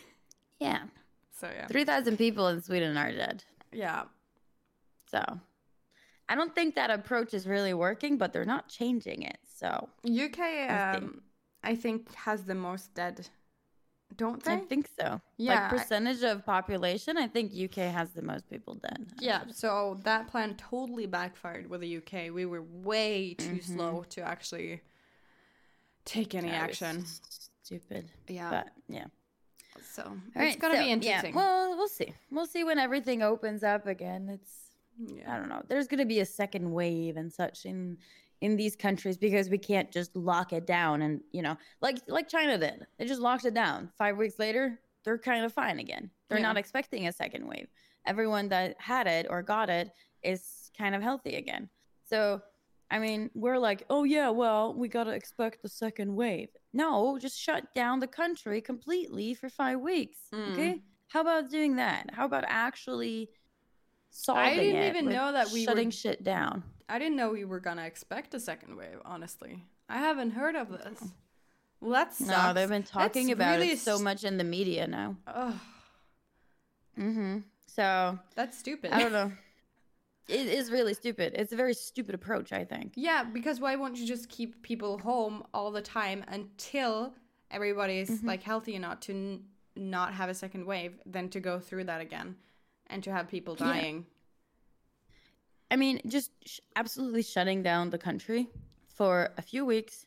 [0.60, 0.82] Yeah,
[1.30, 3.44] So yeah, three thousand people in Sweden are dead.
[3.72, 4.04] yeah.
[5.10, 5.22] So.
[6.30, 9.38] I don't think that approach is really working, but they're not changing it.
[9.56, 11.04] So UK, I think.
[11.04, 11.22] um,
[11.62, 13.28] I think has the most dead,
[14.16, 14.54] don't they?
[14.54, 15.20] I think so.
[15.36, 19.06] Yeah, Like percentage of population, I think UK has the most people dead.
[19.20, 22.30] Yeah, so that plan totally backfired with the UK.
[22.30, 23.64] We were way too Mhm.
[23.64, 24.80] slow to actually
[26.04, 27.04] take any That action.
[27.62, 28.10] Stupid.
[28.28, 29.06] Yeah, But yeah.
[29.82, 31.34] so All it's right, gonna so, be yeah, interesting.
[31.34, 32.14] well, we'll see.
[32.30, 34.28] We'll see when everything opens up again.
[34.30, 34.64] It's
[35.28, 35.62] I don't know.
[35.68, 37.98] There's gonna be a second wave and such in
[38.40, 42.28] in these countries because we can't just lock it down and you know like like
[42.28, 42.86] China did.
[42.98, 43.90] They just locked it down.
[43.98, 46.10] Five weeks later, they're kind of fine again.
[46.28, 46.46] They're Yeah.
[46.46, 47.68] not expecting a second wave.
[48.06, 49.90] Everyone that had it or got it
[50.22, 51.68] is kind of healthy again.
[52.04, 52.40] So
[52.90, 56.48] I mean, we're like, oh yeah, well, we gotta expect the second wave.
[56.72, 60.20] No, just shut down the country completely for five weeks.
[60.32, 60.52] Mm.
[60.52, 62.08] Okay, how about doing that?
[62.12, 63.28] How about actually
[64.10, 66.62] solving i didn't it even know that we were- shutting shit down.
[66.88, 68.98] I didn't know we were gonna expect a second wave.
[69.04, 71.02] Honestly, I haven't heard of this.
[71.80, 72.28] Well, that sucks.
[72.30, 75.16] No, they've been talking That's about really it so much in the media now.
[75.26, 75.54] Ugh,
[76.98, 77.38] Mm-hmm.
[77.66, 78.92] So that's stupid.
[78.92, 79.32] I don't know.
[80.28, 81.32] It is really stupid.
[81.36, 82.92] It's a very stupid approach, I think.
[82.96, 87.14] Yeah, because why won't you just keep people home all the time until
[87.50, 91.58] everybody is like healthy enough to n- not have a second wave than to go
[91.58, 92.36] through that again
[92.88, 94.04] and to have people dying.
[95.70, 98.48] I mean, just sh- absolutely shutting down the country
[98.86, 100.06] for a few weeks.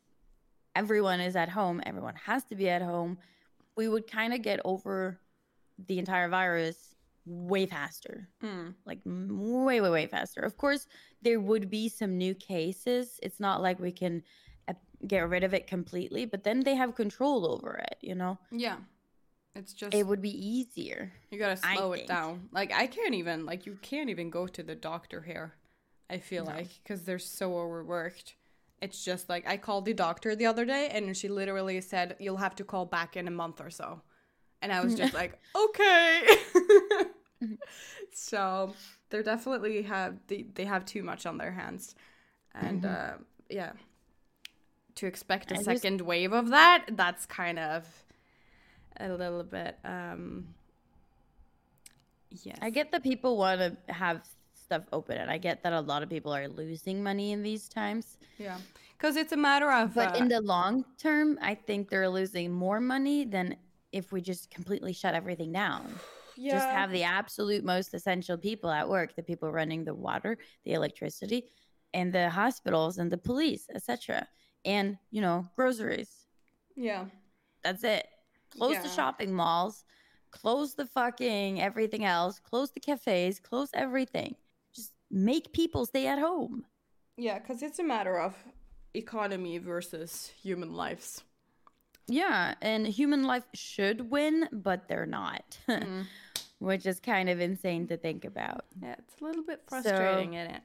[0.75, 1.81] Everyone is at home.
[1.85, 3.17] Everyone has to be at home.
[3.75, 5.19] We would kind of get over
[5.87, 6.95] the entire virus
[7.25, 8.27] way faster.
[8.43, 8.73] Mm.
[8.85, 10.41] Like way, way, way faster.
[10.41, 10.87] Of course,
[11.21, 13.19] there would be some new cases.
[13.21, 14.23] It's not like we can
[14.67, 14.73] uh,
[15.07, 18.39] get rid of it completely, but then they have control over it, you know?
[18.51, 18.77] Yeah.
[19.55, 21.11] It's just It would be easier.
[21.29, 22.07] you gotta I slow it think.
[22.09, 22.49] down.
[22.51, 25.53] Like I can't even like you can't even go to the doctor here.
[26.09, 26.51] I feel No.
[26.51, 28.35] like because they're so overworked.
[28.81, 32.37] It's just like I called the doctor the other day and she literally said you'll
[32.37, 34.01] have to call back in a month or so,
[34.61, 36.21] and I was just like okay.
[38.13, 38.73] so
[39.09, 41.95] they're definitely have they, they have too much on their hands,
[42.55, 43.13] and uh,
[43.49, 43.73] yeah,
[44.95, 47.85] to expect a I just- second wave of that that's kind of
[48.99, 50.45] a little bit um
[52.43, 54.21] yes I get that people want to have
[54.53, 57.67] stuff open, and I get that a lot of people are losing money in these
[57.67, 58.17] times.
[58.37, 58.57] yeah
[58.97, 62.51] because it's a matter of But uh, in the long term, I think they're losing
[62.51, 63.57] more money than
[63.91, 65.91] if we just completely shut everything down.
[66.37, 70.37] yeah, Just have the absolute most essential people at work, the people running the water,
[70.65, 71.45] the electricity,
[71.95, 74.27] and the hospitals and the police, etc.
[74.65, 76.27] And, you know, groceries.
[76.75, 77.05] yeah
[77.63, 78.05] That's it.
[78.57, 79.83] Close the shopping malls,
[80.31, 84.35] close the fucking everything else, close the cafes, close everything.
[84.75, 86.65] Just make people stay at home.
[87.17, 88.35] yeah because it's a matter of
[88.93, 91.23] economy versus human lives
[92.07, 96.05] Yeah, and human life should win, but they're not, Mm.
[96.59, 98.65] which is kind of insane to think about.
[98.81, 100.61] yeah it's a little bit frustrating isn't it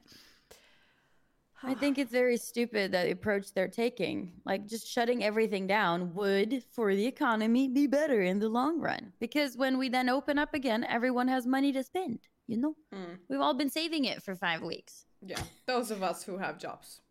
[1.63, 4.31] I think it's very stupid that the approach they're taking.
[4.45, 9.11] Like just shutting everything down would, for the economy, be better in the long run.
[9.19, 12.19] Because when we then open up again, everyone has money to spend.
[12.47, 13.17] You know, Mm.
[13.27, 15.05] we've all been saving it for five weeks.
[15.25, 17.01] yeah those of us who have jobs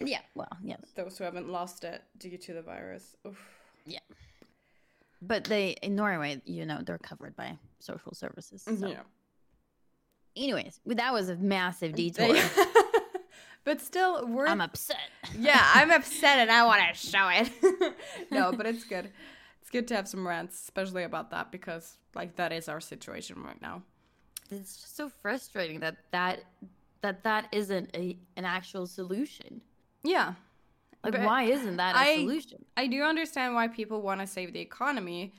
[0.00, 0.80] Yeah, well, yes.
[0.96, 3.38] those who haven't lost it due to the virus Oof.
[3.86, 4.00] Yeah,
[5.20, 8.62] but they in Norway, you know, they're covered by social services.
[8.62, 8.86] So.
[8.88, 9.02] yeah
[10.36, 12.34] Anyways, that was a massive detour.
[13.64, 15.10] But still we're I'm upset.
[15.38, 17.50] yeah, I'm upset and I want to show it.
[18.30, 19.10] no, but it's good.
[19.60, 23.42] It's good to have some rants, especially about that because like that is our situation
[23.42, 23.82] right now.
[24.50, 26.40] It's just so frustrating that that
[27.02, 29.60] that that isn't a an actual solution.
[30.02, 30.34] Yeah.
[31.04, 32.64] Like, But why isn't that a I- solution?
[32.76, 35.32] I do understand why people want to save the economy,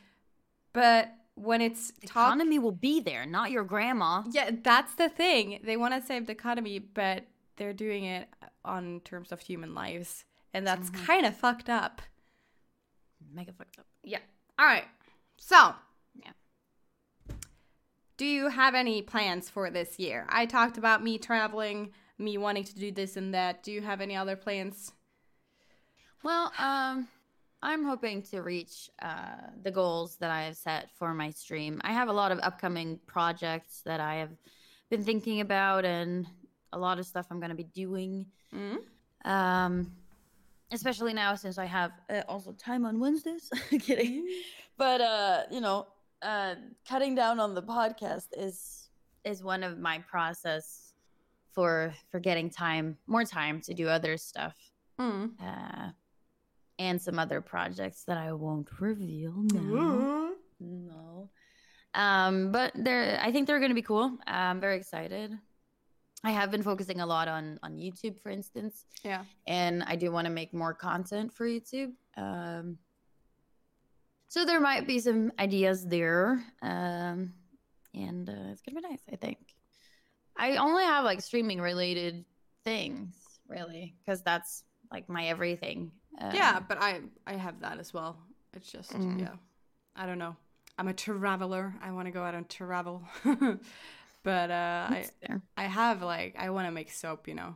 [0.73, 4.23] but when it's talk Economy will be there, not your grandma.
[4.31, 5.59] Yeah, that's the thing.
[5.63, 7.25] They want to save the economy, but
[7.61, 8.27] they're doing it
[8.65, 12.01] on terms of human lives, and that's kind of fucked up.
[13.31, 13.85] Mega fucked up.
[14.03, 14.17] Yeah.
[14.57, 14.85] All right.
[15.37, 15.75] So,
[16.15, 16.31] Yeah.
[18.17, 20.25] Do you have any plans for this year?
[20.29, 23.61] I talked about me traveling, me wanting to do this and that.
[23.61, 24.93] Do you have any other plans?
[26.23, 27.07] Well, um,
[27.61, 31.79] I'm hoping to reach uh, the goals that I have set for my stream.
[31.83, 34.31] I have a lot of upcoming projects that I have
[34.89, 36.25] been thinking about, and
[36.73, 38.25] a lot of stuff I'm going to be doing.
[38.55, 38.77] Mm?
[39.25, 39.91] Um,
[40.71, 43.49] especially now since I have uh, also time on Wednesdays.
[43.81, 44.27] Kidding,
[44.77, 45.87] but uh, you know,
[46.21, 46.55] uh,
[46.87, 48.89] cutting down on the podcast is
[49.23, 50.93] is one of my process
[51.51, 54.55] for for getting time, more time to do other stuff
[54.99, 55.31] Mm.
[55.41, 55.89] uh,
[56.79, 60.29] and some other projects that I won't reveal now.
[60.59, 61.29] No.
[61.93, 64.17] Um, but they're I think they're gonna be cool.
[64.27, 65.37] I'm very excited.
[66.23, 69.23] I have been focusing a lot on on YouTube, for instance, Yeah.
[69.47, 71.93] and I do want to make more content for YouTube.
[72.15, 72.77] Um,
[74.27, 77.33] so there might be some ideas there, um,
[77.93, 79.01] and uh, it's gonna be nice.
[79.11, 79.39] I think.
[80.37, 82.23] I only have like streaming related
[82.63, 83.13] things,
[83.47, 85.91] really, because that's like my everything.
[86.19, 88.17] Um, Yeah, but I I have that as well.
[88.53, 89.19] It's just Mm.
[89.21, 89.35] yeah.
[89.95, 90.35] I don't know.
[90.77, 91.75] I'm a traveler.
[91.81, 93.03] I want to go out and travel.
[94.23, 95.41] but uh I there.
[95.57, 97.55] I have like I want to make soap, you know.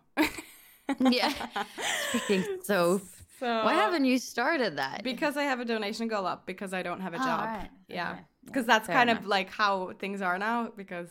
[0.99, 1.34] Yeah.
[2.10, 3.04] Speaking soap.
[3.39, 5.04] So Why haven't you started that?
[5.04, 7.39] because I have a donation goal up because I don't have a Oh, job.
[7.49, 8.12] alright, Yeah.
[8.12, 11.10] okay, Because that's fair kind of like how things are now because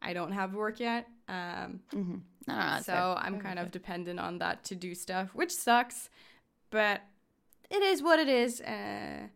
[0.00, 1.06] I don't have work yet.
[1.28, 2.20] Um Mhm.
[2.46, 3.02] No, no, so fair.
[3.18, 3.64] I'm Very kind fair.
[3.66, 6.08] of dependent on that to do stuff, which sucks,
[6.70, 7.02] but
[7.70, 8.62] it is what it is.
[8.62, 9.26] Uh,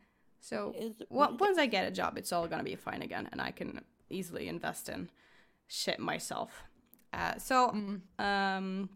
[0.41, 3.03] so It is what it once I get a job, it's all gonna be fine
[3.03, 5.11] again, and I can easily invest in
[5.73, 6.65] shit myself.
[7.13, 8.01] Uh, so Mm.
[8.19, 8.89] um,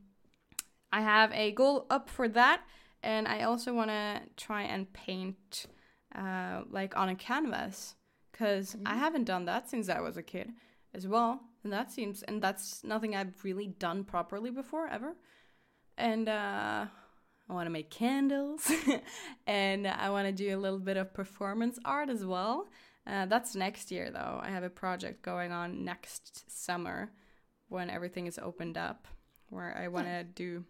[0.93, 2.63] I have a goal up for that,
[3.03, 5.67] and I also want to try and paint
[6.15, 7.95] uh, like on a canvas
[8.31, 8.87] because mm-hmm.
[8.87, 10.53] I haven't done that since I was a kid
[10.95, 11.41] as well.
[11.65, 15.17] And that seems, and that's nothing I've really done properly before ever.
[15.99, 16.87] And uh,
[17.49, 18.71] I want to make candles
[19.47, 22.69] and I want to do a little bit of performance art as well.
[23.07, 24.41] Uh, that's next year though.
[24.43, 27.13] I have a project going on next summer
[27.69, 29.07] when everything is opened up
[29.51, 30.65] where I want to do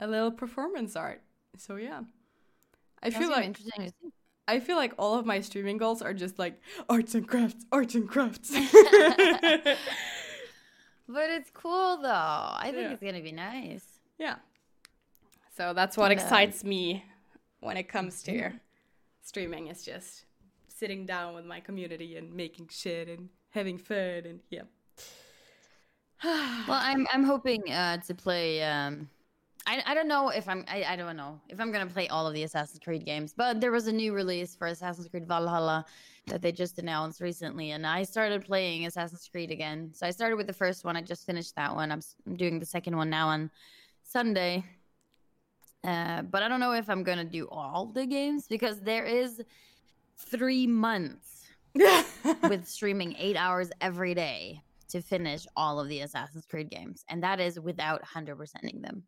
[0.00, 1.22] a little performance art.
[1.56, 2.02] So yeah.
[3.02, 3.92] I That's feel like interesting.
[4.46, 7.94] I feel like all of my streaming goals are just like arts and crafts, arts
[7.94, 8.50] and crafts.
[8.50, 8.58] but
[11.08, 12.08] it's cool though.
[12.08, 12.90] I think yeah.
[12.90, 13.84] it's gonna be nice.
[14.18, 14.36] Yeah.
[15.56, 17.04] So that's what excites me
[17.60, 18.50] when it comes to
[19.22, 19.68] streaming.
[19.68, 20.24] Is just
[20.80, 24.62] sitting down with my community and making shit and having fun and yeah.
[26.24, 28.62] well, I'm I'm hoping uh, to play.
[28.62, 29.08] Um,
[29.66, 32.26] I I don't know if I'm I, I don't know if I'm gonna play all
[32.26, 35.84] of the Assassin's Creed games, but there was a new release for Assassin's Creed Valhalla
[36.26, 39.90] that they just announced recently, and I started playing Assassin's Creed again.
[39.94, 40.96] So I started with the first one.
[40.96, 41.92] I just finished that one.
[41.92, 43.50] I'm, I'm doing the second one now on
[44.02, 44.64] Sunday.
[45.82, 49.42] Uh, but I don't know if I'm gonna do all the games because there is
[50.26, 51.48] three months
[52.42, 57.22] with streaming eight hours every day to finish all of the Assassin's Creed games, and
[57.22, 59.04] that is without hundred percenting them.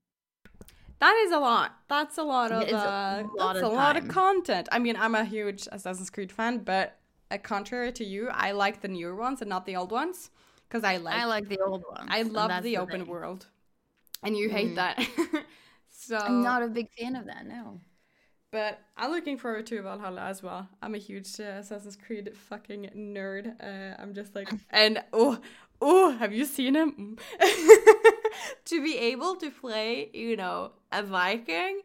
[1.00, 1.72] That is a lot.
[1.88, 4.68] That's a lot of uh, a lot that's of a lot of content.
[4.70, 6.98] I mean, I'm a huge Assassin's Creed fan, but
[7.32, 10.30] uh, contrary to you, I like the newer ones and not the old ones
[10.68, 12.08] because I like I like the old ones.
[12.08, 13.46] I love the, the, open world,
[14.22, 14.52] and you mm.
[14.52, 15.04] hate that.
[15.90, 17.46] so I'm not a big fan of that.
[17.46, 17.80] No.
[18.52, 20.68] But I'm looking forward to Valhalla as well.
[20.82, 23.54] I'm a huge uh, Assassin's Creed fucking nerd.
[23.58, 25.38] Uh, I'm just like, and oh,
[25.80, 27.16] oh, have you seen him?
[28.66, 31.80] to be able to play, you know, a Viking.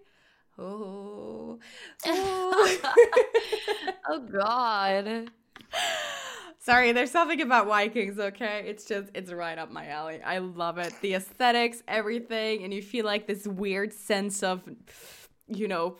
[0.59, 1.57] Oh,
[2.05, 2.77] oh,
[4.09, 5.31] oh God.
[6.59, 8.65] Sorry, there's something about Vikings, okay?
[8.67, 10.21] It's just, it's right up my alley.
[10.21, 10.93] I love it.
[10.99, 14.63] The aesthetics, everything, and you feel like this weird sense of,
[15.47, 15.95] you know,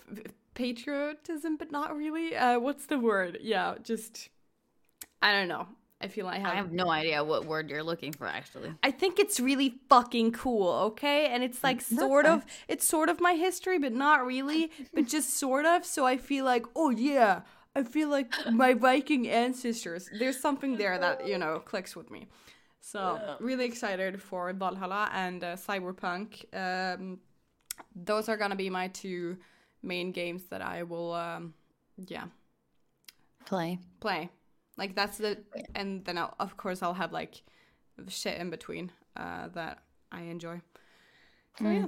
[0.58, 2.36] patriotism, but not really.
[2.36, 3.38] Uh, what's the word?
[3.42, 4.30] Yeah, just,
[5.22, 5.68] I don't know.
[6.02, 8.72] I feel like I have, I have no idea what word you're looking for actually.
[8.84, 11.28] I think it's really fucking cool, okay?
[11.28, 15.34] And it's like sort of it's sort of my history, but not really, but just
[15.40, 15.86] sort of.
[15.86, 17.42] So I feel like, oh yeah,
[17.76, 20.08] I feel like my Viking ancestors.
[20.20, 22.28] There's something there that, you know, clicks with me.
[22.80, 23.36] So yeah.
[23.40, 26.46] really excited for Valhalla and uh, Cyberpunk.
[26.54, 27.18] Um,
[27.96, 29.38] those are gonna be my two
[29.82, 31.54] main games that I will, um,
[32.08, 32.26] yeah,
[33.46, 33.80] play.
[34.00, 34.30] Play.
[34.78, 35.38] Like that's the,
[35.76, 37.42] and then I'll, of course I'll have like
[38.08, 39.80] shit in between uh, that
[40.12, 40.62] I enjoy.
[41.58, 41.82] So mm.
[41.82, 41.88] yeah.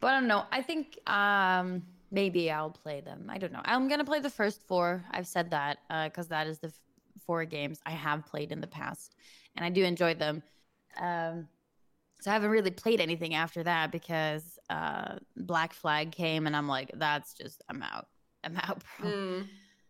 [0.00, 0.44] But I don't know.
[0.50, 3.26] I think um, maybe I'll play them.
[3.28, 3.62] I don't know.
[3.64, 5.04] I'm gonna play the first four.
[5.10, 6.80] I've said that because uh, that is the f-
[7.26, 9.14] four games I have played in the past,
[9.56, 10.42] and I do enjoy them.
[10.98, 11.48] Um,
[12.20, 16.68] so I haven't really played anything after that because uh, Black Flag came, and I'm
[16.68, 18.08] like, that's just I'm out.
[18.44, 19.10] I'm out, bro.
[19.10, 19.46] Mm.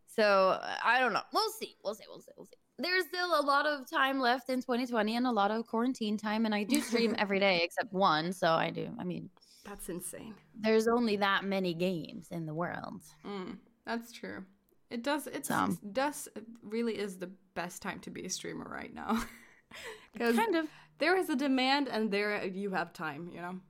[0.07, 1.23] So I don't know.
[1.33, 1.77] We'll see.
[1.85, 2.05] We'll see.
[2.09, 2.33] We'll see.
[2.37, 2.57] We'll see.
[2.79, 6.47] There's still a lot of time left in 2020 and a lot of quarantine time,
[6.47, 8.33] and I do stream every day except one.
[8.33, 8.89] So I do.
[8.99, 9.29] I mean,
[9.65, 10.35] that's insane.
[10.59, 13.03] There's only that many games in the world.
[13.27, 14.45] Mm, that's true.
[14.91, 15.27] It does.
[15.27, 15.69] It's, so.
[15.83, 16.29] it does.
[16.35, 19.23] It really is the best time to be a streamer right now.
[20.19, 20.67] Kind of
[21.01, 23.31] there is a demand and there you have time.
[23.35, 23.61] You know.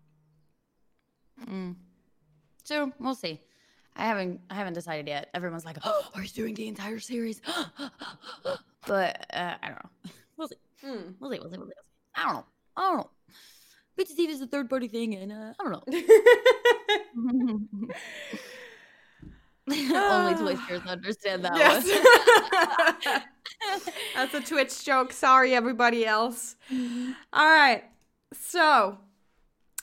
[1.46, 1.76] Mm.
[2.64, 3.40] So we'll see.
[3.96, 5.30] I haven't I haven't decided yet.
[5.34, 7.40] Everyone's like, "Oh, are you doing the entire series?"
[8.86, 9.90] but uh, I don't know.
[10.36, 10.56] We'll see.
[10.86, 11.14] Mm.
[11.20, 11.38] We'll see.
[11.38, 11.58] We'll see.
[11.58, 11.72] We'll see.
[12.14, 12.44] I don't know.
[12.74, 13.10] I don't know.
[13.98, 15.82] Bitch TV is a third party thing, and uh, I don't know.
[19.68, 21.84] Only Twitchers understand that yes.
[23.04, 23.22] one.
[24.14, 25.12] That's a Twitch joke.
[25.12, 26.56] Sorry, everybody else.
[27.32, 27.84] All right.
[28.32, 28.98] So,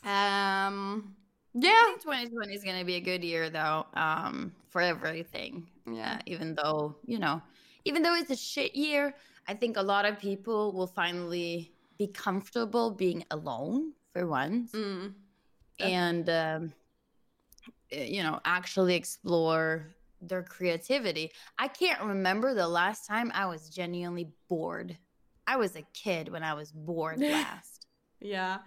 [0.03, 1.15] um,
[1.53, 1.69] yeah.
[1.69, 5.67] I think 2020 is going to be a good year, though, um, for everything.
[5.89, 6.15] Yeah.
[6.15, 7.41] Uh, even though, you know,
[7.85, 9.13] even though it's a shit year,
[9.47, 14.71] I think a lot of people will finally be comfortable being alone for once.
[14.71, 15.13] Mm,
[15.79, 16.73] and, um,
[17.91, 21.31] Eh, you know, actually explore their creativity.
[21.57, 24.97] I can't remember the last time I was genuinely bored.
[25.45, 27.85] I was a kid when I was bored last.
[28.19, 28.59] yeah.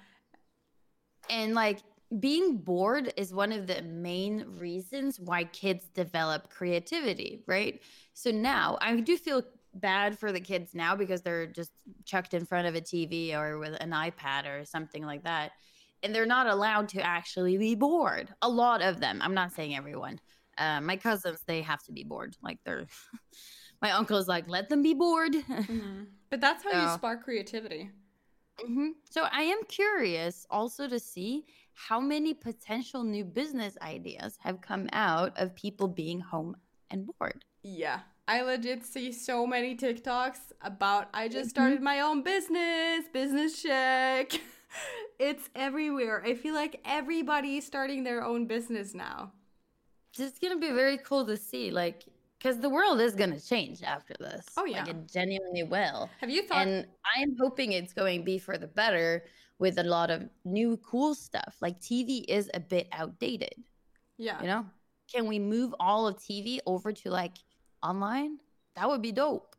[1.28, 1.80] And like
[2.18, 7.80] being bored is one of the main reasons why kids develop creativity, right?
[8.14, 9.42] So now I do feel
[9.74, 11.70] bad for the kids now because they're just
[12.04, 15.52] chucked in front of a TV or with an iPad or something like that.
[16.02, 18.32] And they're not allowed to actually be bored.
[18.42, 19.20] A lot of them.
[19.22, 20.20] I'm not saying everyone.
[20.58, 22.36] uh, my cousins they have to be bored.
[22.42, 22.86] Like they're
[23.82, 25.32] my uncle's like, let them be bored.
[25.34, 26.04] Mm-hmm.
[26.30, 27.90] But that's how you spark creativity.
[28.60, 28.90] Mm-hmm.
[29.10, 31.44] So I am curious also to see
[31.74, 36.54] how many potential new business ideas have come out of people being home
[36.90, 37.44] and bored.
[37.64, 38.00] Yeah.
[38.28, 41.48] I legit see so many TikToks about I just mm-hmm.
[41.48, 44.32] started my own business, business check.
[45.18, 46.22] it's everywhere.
[46.24, 49.32] I feel like everybody's starting their own business now.
[50.18, 52.04] It's gonna be very cool to see, like,
[52.38, 54.46] because the world is gonna change after this.
[54.56, 56.08] Oh yeah, like it genuinely will.
[56.20, 56.66] Have you thought?
[56.66, 59.24] And I'm hoping it's going to be for the better
[59.58, 61.56] with a lot of new cool stuff.
[61.60, 63.54] Like TV is a bit outdated.
[64.16, 64.66] Yeah, you know,
[65.12, 67.36] can we move all of TV over to like
[67.82, 68.38] online?
[68.76, 69.54] That would be dope.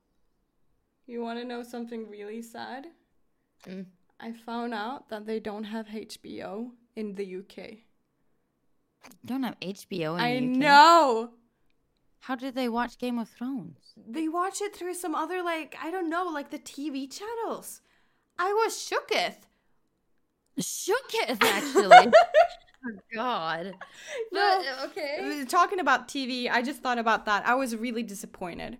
[1.05, 2.87] You want to know something really sad?
[3.67, 3.85] Mm.
[4.21, 7.79] I found out that they don't have HBO in the UK.
[9.25, 10.55] Don't have HBO in I the UK.
[10.55, 11.29] I know.
[12.19, 13.95] How did they watch Game of Thrones?
[13.97, 17.81] They watch it through some other like I don't know, like the TV channels.
[18.37, 19.37] I was shooketh.
[20.59, 22.11] Shooketh actually.
[22.85, 23.73] oh God.
[24.31, 25.45] No, uh, okay.
[25.47, 27.47] Talking about TV, I just thought about that.
[27.47, 28.77] I was really disappointed.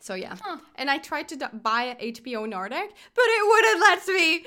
[0.00, 0.58] So yeah, huh.
[0.76, 4.44] and I tried to d- buy HBO Nordic, but it wouldn't let me.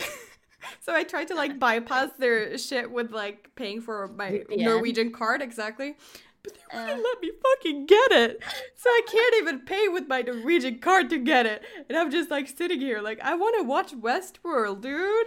[0.80, 4.66] so I tried to like bypass their shit with like paying for my yeah.
[4.66, 5.96] Norwegian card exactly.
[6.42, 7.02] But they wouldn't uh.
[7.02, 8.42] let me fucking get it.
[8.76, 11.62] So I can't even pay with my Norwegian card to get it.
[11.88, 15.26] And I'm just like sitting here like I want to watch Westworld, dude.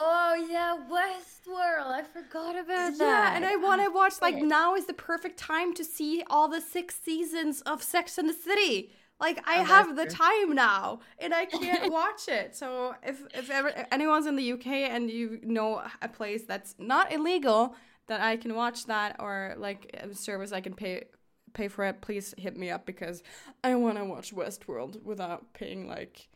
[0.00, 1.92] Oh yeah, Westworld.
[1.92, 2.98] I forgot about that.
[2.98, 6.22] Yeah, and I want to oh, watch like now is the perfect time to see
[6.28, 8.92] all the six seasons of Sex and the City.
[9.20, 10.14] Like I oh, have the true.
[10.14, 12.56] time now, and I can't watch it.
[12.56, 17.12] So if if ever anyone's in the UK and you know a place that's not
[17.12, 17.74] illegal
[18.06, 21.04] that I can watch that or like a service I can pay
[21.52, 23.22] pay for it, please hit me up because
[23.62, 26.28] I want to watch Westworld without paying like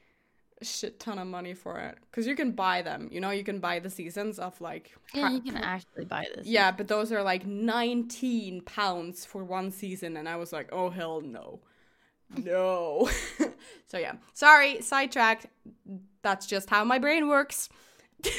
[0.63, 1.99] shit ton of money for it.
[2.11, 5.31] Because you can buy them you know you can buy the seasons of like yeah
[5.31, 10.17] you can actually buy this yeah but those are like 19 pounds for one season
[10.17, 11.61] and i was like oh hell no.
[12.37, 13.09] No.
[13.87, 14.15] So yeah.
[14.33, 15.47] Sorry sidetracked
[16.23, 17.69] that's just how my brain works.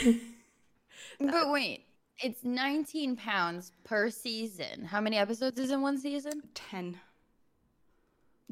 [1.20, 1.86] But wait
[2.22, 4.86] it's 19 pounds per season.
[4.86, 6.42] How many episodes is in one season?
[6.54, 7.00] 10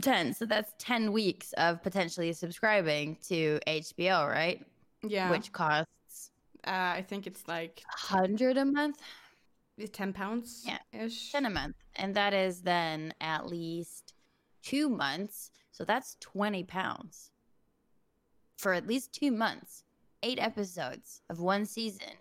[0.02, 4.66] 10 so that's 10 weeks of potentially subscribing to hbo right?
[5.04, 5.30] Yeah.
[5.30, 6.32] Which costs
[6.66, 9.02] uh, i think it's like 100 a month?
[9.92, 11.32] 10 pounds yeah ish?
[11.32, 11.76] 10 a month.
[11.96, 14.14] And that is then at least
[14.64, 15.52] two months.
[15.72, 17.32] So that's 20 pounds.
[18.58, 19.84] For at least two months
[20.24, 22.14] eight episodes of one season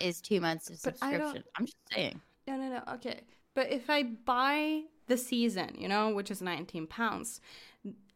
[0.00, 1.44] is two months of subscription.
[1.56, 2.20] I'm just saying.
[2.46, 2.82] No no no.
[2.94, 3.20] Okay.
[3.54, 7.40] But if i buy the season, you know, which is 19 pounds.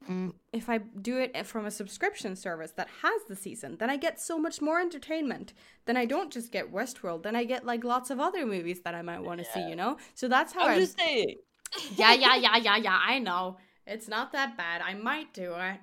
[0.09, 0.33] Mm.
[0.53, 4.21] If I do it from a subscription service that has the season, then I get
[4.21, 5.53] so much more entertainment.
[5.85, 8.95] Then I don't just get Westworld, then I get like lots of other movies that
[8.95, 9.55] I might want to yeah.
[9.55, 9.99] see, you know?
[10.15, 11.37] So that's how I'm I just saying.
[11.97, 13.59] yeah, yeah, yeah, yeah, yeah, I know.
[13.87, 14.81] It's not that bad.
[14.83, 15.81] I might do it.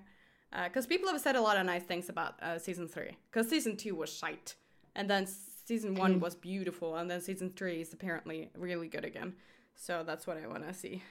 [0.51, 3.17] Because uh, people have said a lot of nice things about uh, season three.
[3.29, 4.55] Because season two was shite.
[4.95, 5.27] And then
[5.65, 6.19] season one mm.
[6.21, 6.95] was beautiful.
[6.95, 9.33] And then season three is apparently really good again.
[9.76, 11.03] So that's what I want to see.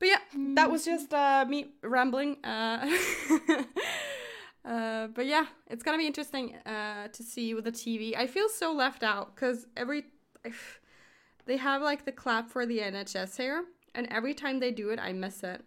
[0.00, 0.18] But yeah,
[0.54, 2.42] that was just uh, me rambling.
[2.42, 2.90] Uh,
[4.64, 8.16] uh, but yeah, it's gonna be interesting uh, to see with the TV.
[8.16, 10.04] I feel so left out because every
[11.46, 13.64] they have like the clap for the NHS here,
[13.94, 15.62] and every time they do it, I miss it.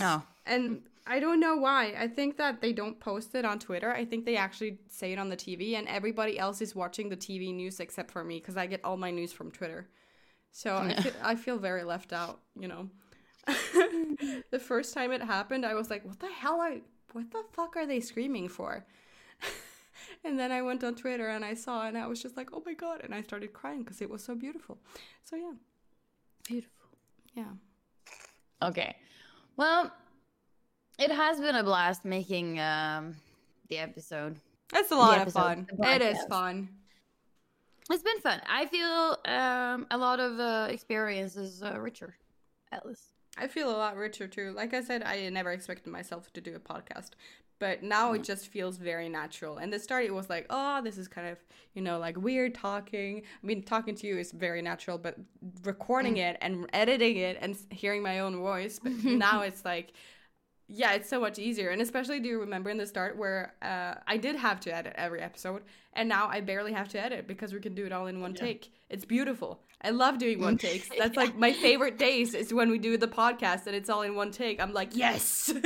[0.00, 1.94] Oh, and I don't know why.
[1.96, 3.92] I think that they don't post it on Twitter.
[3.92, 7.16] I think they actually say it on the TV, and everybody else is watching the
[7.16, 9.86] TV news except for me because I get all my news from Twitter.
[10.56, 12.88] So I, feel, I feel very left out, you know.
[14.52, 16.76] the first time it happened, I was like, what the hell are,
[17.12, 18.86] what the fuck are they screaming for?
[20.24, 22.62] and then I went on Twitter and I saw and I was just like, oh
[22.64, 23.00] my god.
[23.02, 24.78] And I started crying because it was so beautiful.
[25.24, 25.54] So yeah.
[26.46, 26.86] Beautiful.
[27.34, 27.50] Yeah.
[28.62, 28.94] Okay.
[29.56, 29.92] Well,
[31.00, 33.16] it has been a blast making um,
[33.68, 34.36] the episode.
[34.72, 35.66] It's a lot of fun.
[35.80, 36.68] It is fun.
[37.90, 38.40] It's been fun.
[38.48, 42.14] I feel um, a lot of uh, experiences uh, richer,
[42.72, 43.10] at least.
[43.36, 44.52] I feel a lot richer too.
[44.52, 47.10] Like I said, I never expected myself to do a podcast,
[47.58, 48.16] but now mm.
[48.16, 49.58] it just feels very natural.
[49.58, 51.38] And the start, it was like, oh, this is kind of,
[51.74, 53.22] you know, like weird talking.
[53.42, 55.16] I mean, talking to you is very natural, but
[55.64, 56.30] recording mm.
[56.30, 59.92] it and editing it and hearing my own voice, but now it's like,
[60.68, 61.70] yeah, it's so much easier.
[61.70, 64.94] And especially, do you remember in the start where uh, I did have to edit
[64.96, 65.62] every episode,
[65.92, 68.32] and now I barely have to edit because we can do it all in one
[68.34, 68.42] yeah.
[68.42, 68.72] take.
[68.88, 69.60] It's beautiful.
[69.84, 70.88] I love doing one takes.
[70.98, 74.14] That's like my favorite days is when we do the podcast and it's all in
[74.14, 74.60] one take.
[74.60, 75.52] I'm like, yes.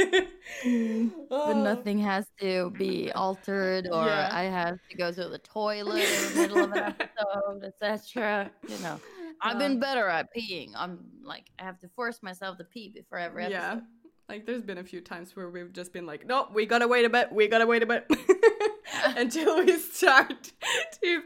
[1.31, 4.29] but nothing has to be altered or yeah.
[4.33, 8.51] I have to go to the toilet in the middle of an episode, etc.
[8.69, 9.01] You know,
[9.41, 10.73] I've been better at peeing.
[10.77, 13.83] I'm like, I have to force myself to pee before every episode.
[14.29, 14.35] Yeah.
[14.35, 17.05] Like there's been a few times where we've just been like, no, we gotta wait
[17.05, 18.07] a bit, we gotta wait a bit
[19.17, 20.53] until we start
[21.03, 21.23] to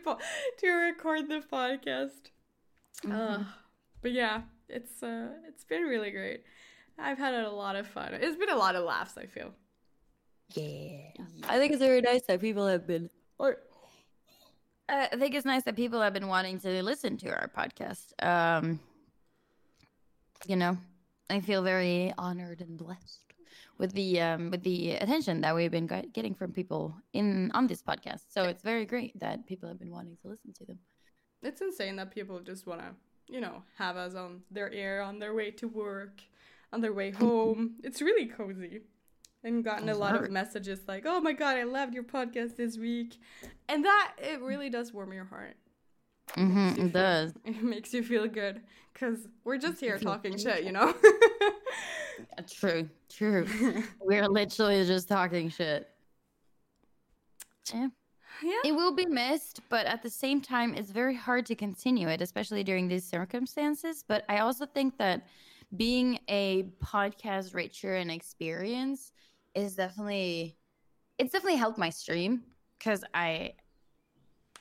[0.58, 2.30] to record the podcast.
[3.04, 3.12] Mm-hmm.
[3.12, 3.44] Uh,
[4.00, 6.42] but yeah, it's uh, it's been really great.
[6.98, 8.14] I've had a lot of fun.
[8.14, 9.16] It's been a lot of laughs.
[9.16, 9.52] I feel.
[10.54, 13.08] Yeah, I think it's very nice that people have been.
[13.38, 13.56] Or,
[14.88, 18.12] uh, I think it's nice that people have been wanting to listen to our podcast.
[18.22, 18.78] Um,
[20.46, 20.76] you know,
[21.32, 23.32] I feel very honored and blessed
[23.78, 27.82] with the um, with the attention that we've been getting from people in on this
[27.82, 28.24] podcast.
[28.28, 30.78] So it's very great that people have been wanting to listen to them.
[31.42, 32.88] It's insane that people just want to,
[33.32, 36.20] you know, have us on their ear on their way to work,
[36.70, 37.76] on their way home.
[37.82, 38.82] it's really cozy.
[39.42, 42.76] And gotten a lot of messages like, "Oh my god, I loved your podcast this
[42.76, 43.16] week,"
[43.70, 45.56] and that it really does warm your heart.
[46.36, 47.34] Mm-hmm, it, does.
[47.44, 48.62] It makes you feel good
[48.92, 50.94] because we're just here talking shit, you know.
[52.50, 53.46] true, true.
[54.00, 55.88] we're literally just talking shit.
[57.72, 57.88] Yeah.
[58.42, 58.58] Yeah.
[58.64, 62.20] It will be missed, but at the same time, it's very hard to continue it,
[62.20, 64.04] especially during these circumstances.
[64.06, 65.26] But I also think that
[65.76, 69.12] being a podcast richer in experience
[69.54, 70.56] is definitely
[71.18, 72.42] it's definitely helped my stream
[72.78, 73.52] because I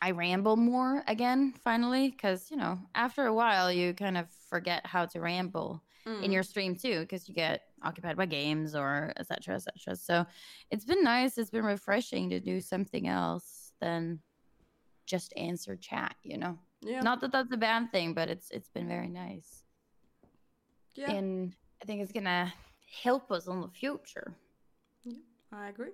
[0.01, 4.85] I ramble more again finally because you know after a while you kind of forget
[4.85, 6.23] how to ramble mm.
[6.23, 10.25] in your stream too because you get occupied by games or etc etc so
[10.71, 14.19] it's been nice it's been refreshing to do something else than
[15.05, 16.57] just answer chat you know?
[16.83, 17.01] Yeah.
[17.01, 19.63] Not that that's a bad thing but it's it's been very nice.
[20.95, 21.11] Yeah.
[21.11, 22.51] And i think it's gonna
[23.03, 24.33] help us in the future.
[25.03, 25.17] Yeah
[25.53, 25.91] i agree.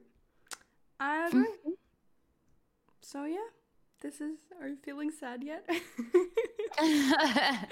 [1.00, 1.42] I agree.
[1.42, 1.72] Mm-hmm.
[3.02, 3.50] so yeah
[4.02, 5.68] this is are you feeling sad yet?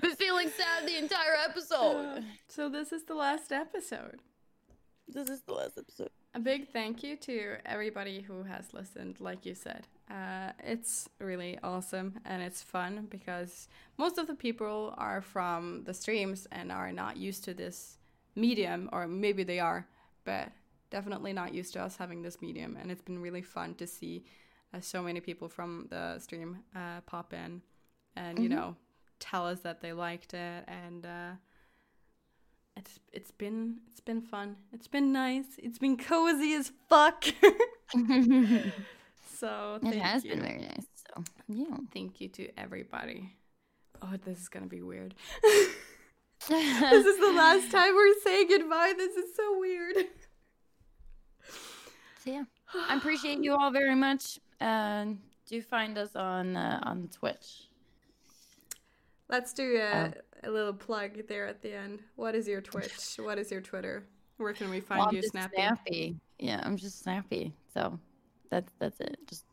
[0.00, 2.18] Been feeling sad the entire episode.
[2.18, 4.20] Uh, so this is the last episode.
[5.06, 6.10] This is the last episode.
[6.34, 9.86] A big thank you to everybody who has listened like you said.
[10.10, 13.68] Uh, it's really awesome and it's fun because
[13.98, 17.98] most of the people are from the streams and are not used to this
[18.36, 19.86] medium or maybe they are
[20.24, 20.50] but
[20.90, 22.76] definitely not used to us having this medium.
[22.80, 24.24] And it's been really fun to see
[24.74, 27.62] uh, so many people from the stream uh, pop in
[28.16, 28.42] and mm-hmm.
[28.42, 28.76] you know
[29.18, 31.30] tell us that they liked it and uh,
[32.76, 34.56] it's it's been it's been fun.
[34.72, 35.46] It's been nice.
[35.58, 37.24] It's been cozy as fuck.
[39.40, 40.32] So it has you.
[40.32, 41.76] been very nice so yeah.
[41.94, 43.36] Thank you to everybody.
[44.02, 45.14] Oh this is gonna be weird.
[46.48, 48.94] This is the last time we're saying goodbye.
[48.96, 49.96] This is so weird.
[52.24, 52.44] So yeah.
[52.88, 57.68] I appreciate you all very much and do find us on uh, on Twitch.
[59.28, 60.12] Let's do a,
[60.44, 60.48] oh.
[60.48, 62.02] a little plug there at the end.
[62.16, 63.16] What is your Twitch?
[63.18, 64.04] what is your Twitter?
[64.38, 65.56] Where can we find well, you, Snappy?
[65.56, 66.16] Snappy?
[66.38, 67.52] Yeah, I'm just Snappy.
[67.72, 67.98] So
[68.50, 69.18] that's that's it.
[69.26, 69.44] Just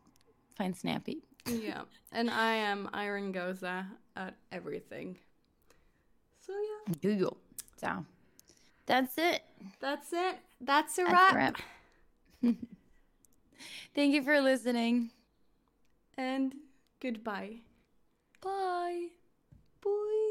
[0.55, 1.23] find Snappy.
[1.45, 1.81] yeah,
[2.11, 3.85] and I am Iron Goza
[4.15, 5.17] at everything.
[6.45, 6.93] So yeah.
[7.01, 7.37] Do you?
[7.79, 8.05] So
[8.85, 9.41] that's it.
[9.79, 10.37] That's it.
[10.61, 11.33] That's a that's wrap.
[11.33, 12.55] A wrap.
[13.93, 15.11] Thank you for listening.
[16.17, 16.55] And
[16.99, 17.57] goodbye.
[18.41, 19.07] Bye.
[19.83, 20.26] Bye.